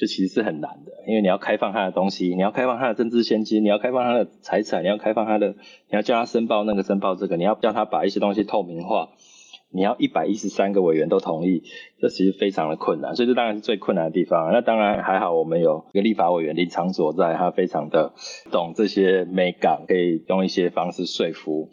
[0.00, 9.10] 就其实是很难的，因为你要开放他的东西，你要开放他的政治献金，你要开放他的财产，你要开放他的，你要叫他申报那个申报这个，你要叫他把一些东西透明化，
[9.70, 11.64] 你要一百一十三个委员都同意，
[12.00, 14.50] 这其实非常的困难，所以这当然是最困难的地方。
[14.54, 18.14] 那当然还好，我们有一个立法委员林昶佐在，他非常的
[18.50, 21.68] 懂这些美感，可以用一些方式说服。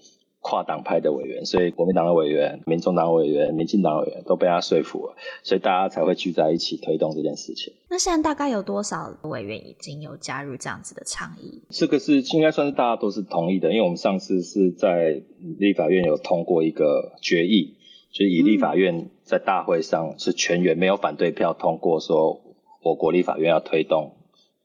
[0.48, 7.74] 跨党派的委员，所以国民党的委员、民众党委员、民进党委员都被他说服了，所以大家才会聚在一起推动这件事情。
[7.90, 11.62] 那现在大概有多少委员已经有加入这样子的倡议？
[11.70, 15.22] 这个是应该算是大家都是同意的，因为我们上次是在
[15.60, 17.76] 立法院有通过一个决议，
[18.14, 22.40] 就是以立法院在大会上是全员没有反对票通过，说
[22.82, 24.14] 我国立法院要推动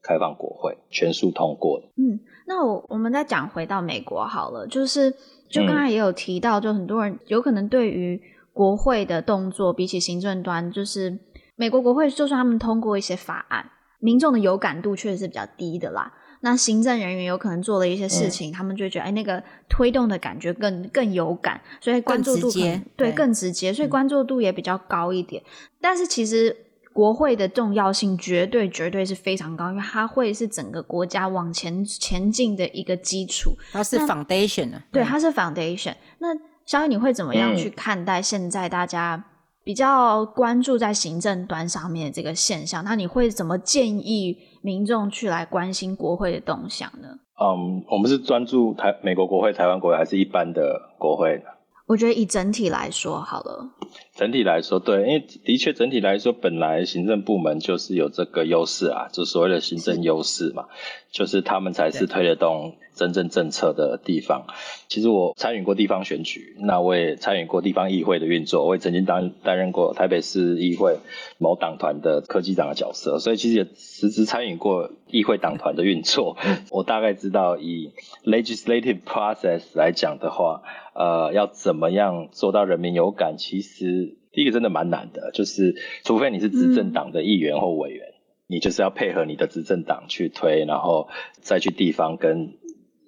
[0.01, 1.87] 开放国会，全数通过的。
[1.97, 5.13] 嗯，那我我们再讲回到美国好了，就是。
[5.49, 8.19] 就刚才也有提到，就很多人有可能对于
[8.53, 11.19] 国会的动作，比起行政端，就是
[11.55, 16.11] 美国国会，就算他们通过一些法案，民众的有感度确实是比较低的啦。
[16.41, 25.43] 那行政人员有可能做了一些事情，他们就觉得，哎，那个推动的感觉更更有感，所以关注度可能对更直接，所以关注度也比较高一点。
[25.79, 26.57] 但是其实。
[26.93, 33.51] 国会的重要性绝对绝对是非常高，因为它会是整个国家往前前进的一个基础。
[33.71, 35.95] 它是 foundation 啊，对，它是 foundation。
[36.19, 36.27] 那
[36.65, 39.25] 小雨，你会怎么样去看待现在大家
[39.63, 42.83] 比较关注在行政端上面的这个现象？
[42.85, 47.07] 那你会怎么建议民众去来关心国会的动向呢？
[47.41, 51.45] 嗯，我们是专注台美国国会、台湾国会，还是一般的国会呢？
[51.93, 53.69] 我觉得以整体来说好了。
[54.15, 60.65] 整体来说，对，因为的确整体来说，本来行政部门就是有这个优势啊，就所谓的行政优势嘛，
[61.11, 64.45] 就是他们才是推得动真正政策的地方。
[64.87, 70.97] 其实我参与过地方选举，那我也参与过地方议会的运作，我也曾经担担任过台北市议会
[71.37, 76.37] 某党团的科技长的角色，所以其实也实质参与过议会党团的运作。
[76.71, 77.91] 我大概知道以
[78.23, 80.61] legislative process 来讲的话。
[80.95, 83.35] 呃，要怎么样做到人民有感？
[83.35, 88.13] 其实第一个真的蛮难的，就是除非你是执政党的议员或委员，
[88.45, 91.07] 你就是要配合你的执政党去推，然后
[91.41, 92.53] 再去地方跟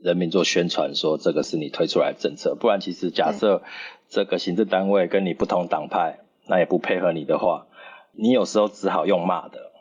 [0.06, 2.54] 人民做宣传，说这个是你推出来的政策。
[2.54, 3.64] 不然，其实假设
[4.08, 7.66] 这个行政单位跟你不同党派，那也不配合你的话，
[8.12, 9.72] 你有时候只好用骂的。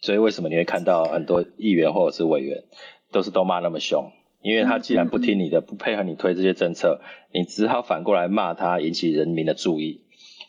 [0.00, 2.62] 所以为什么你会看到很多议员或者是委员
[3.10, 4.12] 都是都骂那么凶？
[4.40, 7.00] 因为他既然不听你的，不配合你推这些政策，
[7.32, 10.02] 你只好反过来骂他，引起人民的注意。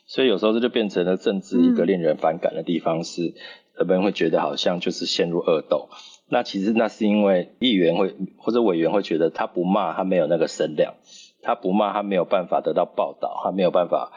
[0.06, 3.34] 所以有时候这就变成了政治一个令人反感的地方，是
[3.76, 5.88] 人们会觉得好像就是陷入恶斗。
[6.28, 10.94] 那其实那是因为议员会或者委员会觉得他不骂他没有那个声量，
[11.42, 14.12] 他不骂他没有办法得到报道，他没有办法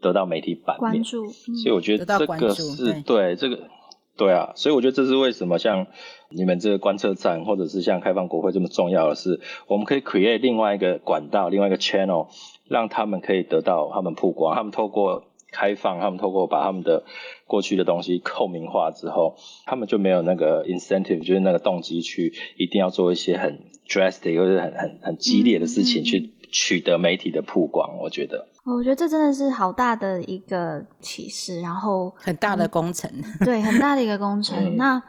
[0.00, 0.90] 得到媒体版面。
[0.92, 1.26] 关注。
[1.28, 3.68] 所以我觉得这个是对这个。
[4.16, 5.88] 对啊，所以我觉得这是为什么像
[6.28, 12.28] 你们这个观测站，或者是像开放国会这么重要的是，我们可以 create 另外一个管道，另外一个 channel，
[12.68, 14.54] 让他们可以得到他们曝光。
[14.54, 15.24] 他们透过
[15.54, 17.04] 开放，他们透过把他们的
[17.46, 19.36] 过去的东西透明化之后，
[19.66, 27.98] 他们就没有那个 incentive，就是那个动机去一定要做一些很 drastic 或者很很很激烈的事情去取得媒体的曝光。
[28.02, 28.48] 我觉得。
[28.66, 34.56] 我觉得这真的是好大的一个启示，然后很大的工程，嗯、对，很大的一个工程。
[34.72, 35.02] 嗯、那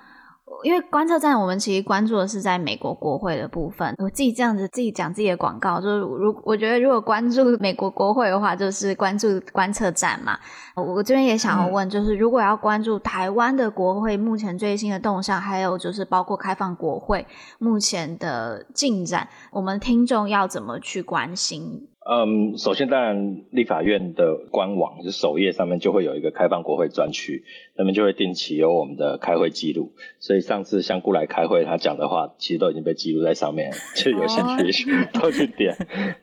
[0.64, 3.96] 因为观测站，我们其实关注的是在美国国会的部分。
[3.98, 10.38] 我自己这样子自己讲自己的广告，就是如我觉得如果关注 美国国会的话，就是关注观测站嘛。
[10.76, 17.26] 我这边也想要问，就是如果要关注台湾的国会目前最新的动向，还有就是包括开放国会
[17.60, 21.90] 目前的进展，我们听众要怎么去关心？
[22.08, 27.44] 嗯，首先当然，立法院的官网就首页上面就会有一个开放国会专区，
[27.76, 29.92] 那边就会定期有我们的开会记录。
[30.20, 34.86] 所以上次香菇来开会，他讲的话其实都已经被记录在上面， 就有兴趣
[35.20, 35.76] 都去点，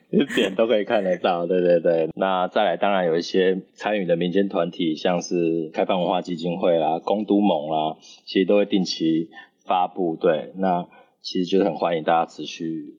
[0.09, 1.45] 一点都可以看得到。
[1.47, 9.29] 对对对，那再来当然有一些参与的民间团体，像是开放文化基金会啦、公都盟啦，其实都会定期
[9.65, 10.15] 发布。
[10.15, 10.87] 对，那
[11.21, 12.95] 其实就是很欢迎大家持续。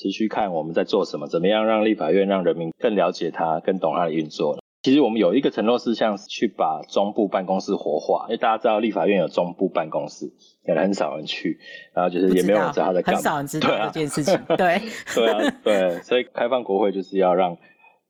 [0.00, 4.56] 持续看我们在做什么，怎么样让立法院让人民更了解它，更懂它的运作。
[4.80, 8.26] 其实我们有一个承诺事项，去把中部办公室活化。
[8.28, 10.30] 因为大家知道立法院有中部办公室，
[10.64, 11.58] 可能很少人去，
[11.92, 13.18] 然后就是也没有人知道他在干嘛。
[13.18, 14.38] 很少人知道这件事情。
[14.56, 14.80] 对啊
[15.14, 17.56] 对，对啊， 对，所以开放国会就是要让。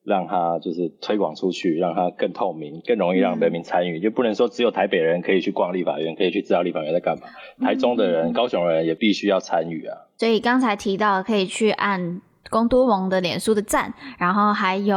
[0.08, 7.28] 让他就是推广出去，让他更透明，更容易让人民参与，嗯，就不能说只有台北人可以去逛立法院，可以去知道立法院在干嘛。
[7.60, 9.96] 台中的人、嗯、高雄人也必须要参与啊。
[10.16, 14.96] 所以刚才提到可以去按公都盟的脸书的赞，然后还有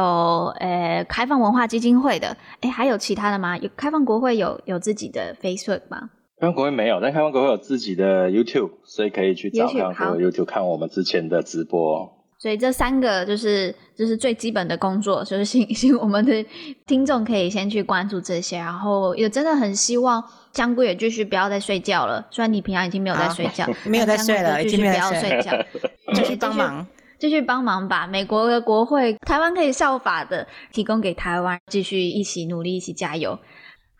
[0.58, 3.58] 呃开放文化基金会的，哎，还有其他的吗？
[3.58, 6.10] 有开放国会有有自己的 Facebook 吗？
[6.40, 12.21] 开放国会没有，但开放国会有自己的 YouTube，所以可以去找开放国会 YouTube 看我们之前的直播。
[12.42, 16.44] 所以这三个就是就是最基本的工作，就是请 请我们的
[16.88, 20.20] 听众可以先去关注这些，然后也真的很希望
[20.52, 22.26] 香菇也继续不要再睡觉了。
[22.32, 25.52] 虽然你平常已经没有在睡觉， 没有在睡了，继续不要睡觉，
[26.14, 26.84] 继续帮忙，
[27.20, 33.38] 继续帮忙把美国的国会，台湾可以效法的提供给台湾，继续一起努力，一起加油。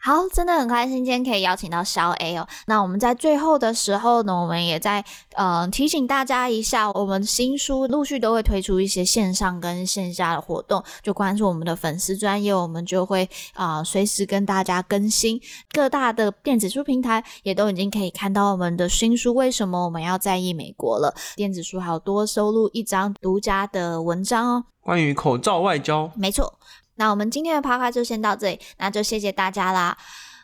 [0.05, 2.45] 好，真的很开心，今天可以邀请到肖 A 哦。
[2.67, 5.05] 那我们在最后的时候呢，我们也在
[5.37, 13.23] 呃提醒大家一下，我们新书陆续都会推出一些线上跟线下的活动，就关注我们的粉丝专业，我们就会
[13.55, 15.41] 啊呃、随时跟大家更新。
[15.71, 19.33] 各大的电子书平台也都已经可以看到我们的新书。
[19.33, 21.15] 为什么我们要在意美国了？
[21.37, 26.11] 电子书还有多收录一张独家的文章哦，关于口罩外交。
[26.17, 26.59] 没错。
[26.97, 29.97] 那我们今天的 podcast 就先到这里，那就谢谢大家啦。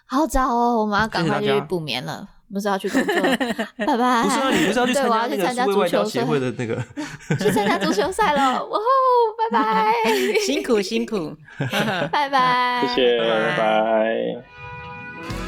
[0.06, 3.14] 好早哦，我们要赶快去补眠了，不是要去工作，
[3.86, 4.22] 拜拜。
[4.22, 6.76] 不是啊，你不是要去参加那个数位外交协会的那个？
[7.38, 8.82] 去参加足球赛了，哇哦，
[9.52, 9.92] 拜拜。
[10.46, 11.36] 辛苦辛苦，
[12.10, 12.86] 拜拜。
[12.88, 15.47] 谢谢，拜拜。